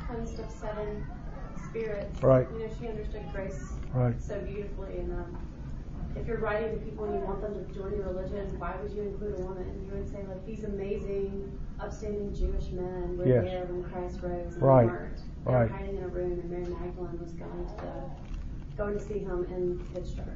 cleansed 0.06 0.40
of 0.40 0.52
seven 0.52 1.06
spirits. 1.70 2.13
Right. 2.24 2.48
You 2.58 2.66
know, 2.68 2.74
she 2.80 2.88
understood 2.88 3.24
grace 3.34 3.74
Right. 3.94 4.20
so 4.22 4.40
beautifully, 4.42 5.00
and 5.00 5.12
um, 5.14 5.38
if 6.16 6.28
you're 6.28 6.40
writing 6.40 6.80
to 6.80 6.86
people 6.86 7.06
and 7.06 7.16
you 7.16 7.22
want 7.22 7.42
them 7.42 7.54
to 7.54 7.74
join 7.74 7.96
your 7.96 8.08
religion, 8.08 8.58
why 8.60 8.76
would 8.82 8.92
you 8.92 9.02
include 9.04 9.36
a 9.40 9.42
woman? 9.42 9.66
You 9.86 9.98
would 9.98 10.10
say 10.10 10.26
like 10.28 10.46
these 10.46 10.64
amazing, 10.64 11.60
upstanding 11.80 12.34
Jewish 12.34 12.72
men 12.72 13.18
were 13.18 13.26
Yes. 13.26 13.46
there 13.46 13.66
when 13.70 13.84
Christ 13.84 14.20
rose, 14.22 14.54
and 14.56 14.62
Right. 14.62 14.88
weren't. 14.90 15.18
They 15.46 15.52
Right. 15.52 15.70
were 15.70 15.76
hiding 15.78 15.98
in 15.98 16.04
a 16.04 16.08
room, 16.08 16.32
and 16.40 16.50
Mary 16.50 16.66
Magdalene 16.66 17.20
was 17.20 17.32
going 17.34 17.66
to 17.66 17.76
the, 17.82 18.78
going 18.78 18.94
to 18.94 19.00
see 19.00 19.20
him 19.20 19.46
in 19.54 19.80
pitch 19.94 20.16
dark. 20.16 20.30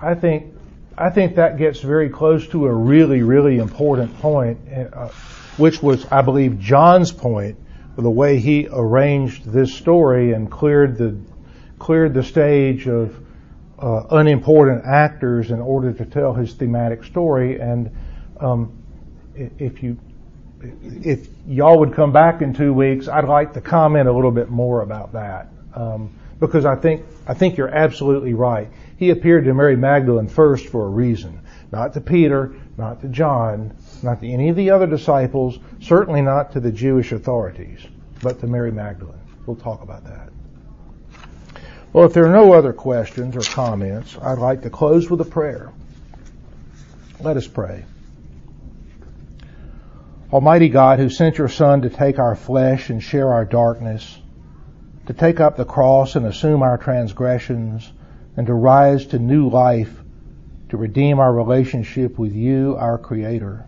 I 0.00 0.14
think 0.14 0.54
I 0.96 1.10
think 1.10 1.34
that 1.34 1.56
gets 1.58 1.80
very 1.80 2.08
close 2.08 2.46
to 2.48 2.66
a 2.66 2.72
really, 2.72 3.22
really 3.22 3.58
important 3.58 4.16
point, 4.20 4.58
uh, 4.92 5.08
which 5.56 5.82
was, 5.82 6.06
I 6.12 6.22
believe, 6.22 6.60
John's 6.60 7.10
point, 7.10 7.56
the 7.96 8.10
way 8.10 8.38
he 8.38 8.68
arranged 8.70 9.44
this 9.44 9.72
story 9.72 10.32
and 10.32 10.50
cleared 10.50 10.96
the 10.96 11.16
cleared 11.78 12.14
the 12.14 12.22
stage 12.22 12.88
of 12.88 13.16
uh, 13.78 14.04
unimportant 14.10 14.84
actors 14.84 15.50
in 15.50 15.60
order 15.60 15.92
to 15.92 16.04
tell 16.04 16.32
his 16.32 16.54
thematic 16.54 17.04
story. 17.04 17.60
And 17.60 17.90
um, 18.40 18.72
if 19.34 19.82
you 19.82 19.98
if 20.82 21.28
y'all 21.46 21.78
would 21.78 21.92
come 21.92 22.12
back 22.12 22.40
in 22.40 22.54
two 22.54 22.72
weeks, 22.72 23.08
I'd 23.08 23.24
like 23.24 23.52
to 23.54 23.60
comment 23.60 24.08
a 24.08 24.12
little 24.12 24.30
bit 24.30 24.48
more 24.48 24.80
about 24.82 25.12
that 25.12 25.48
um, 25.74 26.12
because 26.40 26.64
I 26.64 26.76
think 26.76 27.04
I 27.26 27.34
think 27.34 27.56
you're 27.56 27.68
absolutely 27.68 28.34
right. 28.34 28.68
He 28.96 29.10
appeared 29.10 29.44
to 29.44 29.54
Mary 29.54 29.76
Magdalene 29.76 30.28
first 30.28 30.68
for 30.68 30.86
a 30.86 30.88
reason, 30.88 31.40
not 31.74 31.92
to 31.94 32.00
Peter, 32.00 32.54
not 32.76 33.00
to 33.00 33.08
John, 33.08 33.76
not 34.02 34.20
to 34.20 34.28
any 34.28 34.48
of 34.48 34.56
the 34.56 34.70
other 34.70 34.86
disciples, 34.86 35.58
certainly 35.80 36.22
not 36.22 36.52
to 36.52 36.60
the 36.60 36.70
Jewish 36.70 37.10
authorities, 37.10 37.80
but 38.22 38.38
to 38.40 38.46
Mary 38.46 38.70
Magdalene. 38.70 39.18
We'll 39.44 39.56
talk 39.56 39.82
about 39.82 40.04
that. 40.04 40.30
Well, 41.92 42.06
if 42.06 42.12
there 42.12 42.26
are 42.26 42.32
no 42.32 42.52
other 42.52 42.72
questions 42.72 43.36
or 43.36 43.40
comments, 43.40 44.16
I'd 44.20 44.38
like 44.38 44.62
to 44.62 44.70
close 44.70 45.10
with 45.10 45.20
a 45.20 45.24
prayer. 45.24 45.72
Let 47.20 47.36
us 47.36 47.46
pray. 47.46 47.84
Almighty 50.32 50.68
God, 50.68 50.98
who 50.98 51.08
sent 51.08 51.38
your 51.38 51.48
Son 51.48 51.82
to 51.82 51.90
take 51.90 52.18
our 52.18 52.34
flesh 52.36 52.90
and 52.90 53.02
share 53.02 53.32
our 53.32 53.44
darkness, 53.44 54.18
to 55.06 55.12
take 55.12 55.40
up 55.40 55.56
the 55.56 55.64
cross 55.64 56.16
and 56.16 56.26
assume 56.26 56.62
our 56.62 56.78
transgressions, 56.78 57.92
and 58.36 58.46
to 58.46 58.54
rise 58.54 59.06
to 59.06 59.18
new 59.18 59.48
life 59.48 60.03
to 60.74 60.78
redeem 60.78 61.20
our 61.20 61.32
relationship 61.32 62.18
with 62.18 62.32
you, 62.34 62.74
our 62.76 62.98
Creator. 62.98 63.64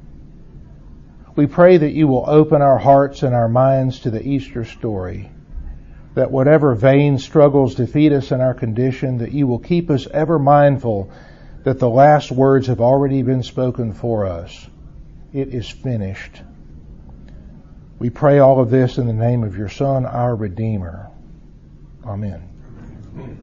We 1.36 1.46
pray 1.46 1.76
that 1.76 1.92
you 1.92 2.08
will 2.08 2.28
open 2.28 2.62
our 2.62 2.78
hearts 2.78 3.22
and 3.22 3.32
our 3.32 3.48
minds 3.48 4.00
to 4.00 4.10
the 4.10 4.26
Easter 4.26 4.64
story, 4.64 5.30
that 6.16 6.32
whatever 6.32 6.74
vain 6.74 7.20
struggles 7.20 7.76
defeat 7.76 8.10
us 8.10 8.32
in 8.32 8.40
our 8.40 8.54
condition, 8.54 9.18
that 9.18 9.30
you 9.30 9.46
will 9.46 9.60
keep 9.60 9.88
us 9.88 10.08
ever 10.08 10.40
mindful 10.40 11.12
that 11.62 11.78
the 11.78 11.88
last 11.88 12.32
words 12.32 12.66
have 12.66 12.80
already 12.80 13.22
been 13.22 13.44
spoken 13.44 13.92
for 13.92 14.26
us. 14.26 14.66
It 15.32 15.54
is 15.54 15.70
finished. 15.70 16.42
We 18.00 18.10
pray 18.10 18.40
all 18.40 18.58
of 18.58 18.70
this 18.70 18.98
in 18.98 19.06
the 19.06 19.12
name 19.12 19.44
of 19.44 19.56
your 19.56 19.68
Son, 19.68 20.06
our 20.06 20.34
Redeemer. 20.34 21.08
Amen. 22.04 23.42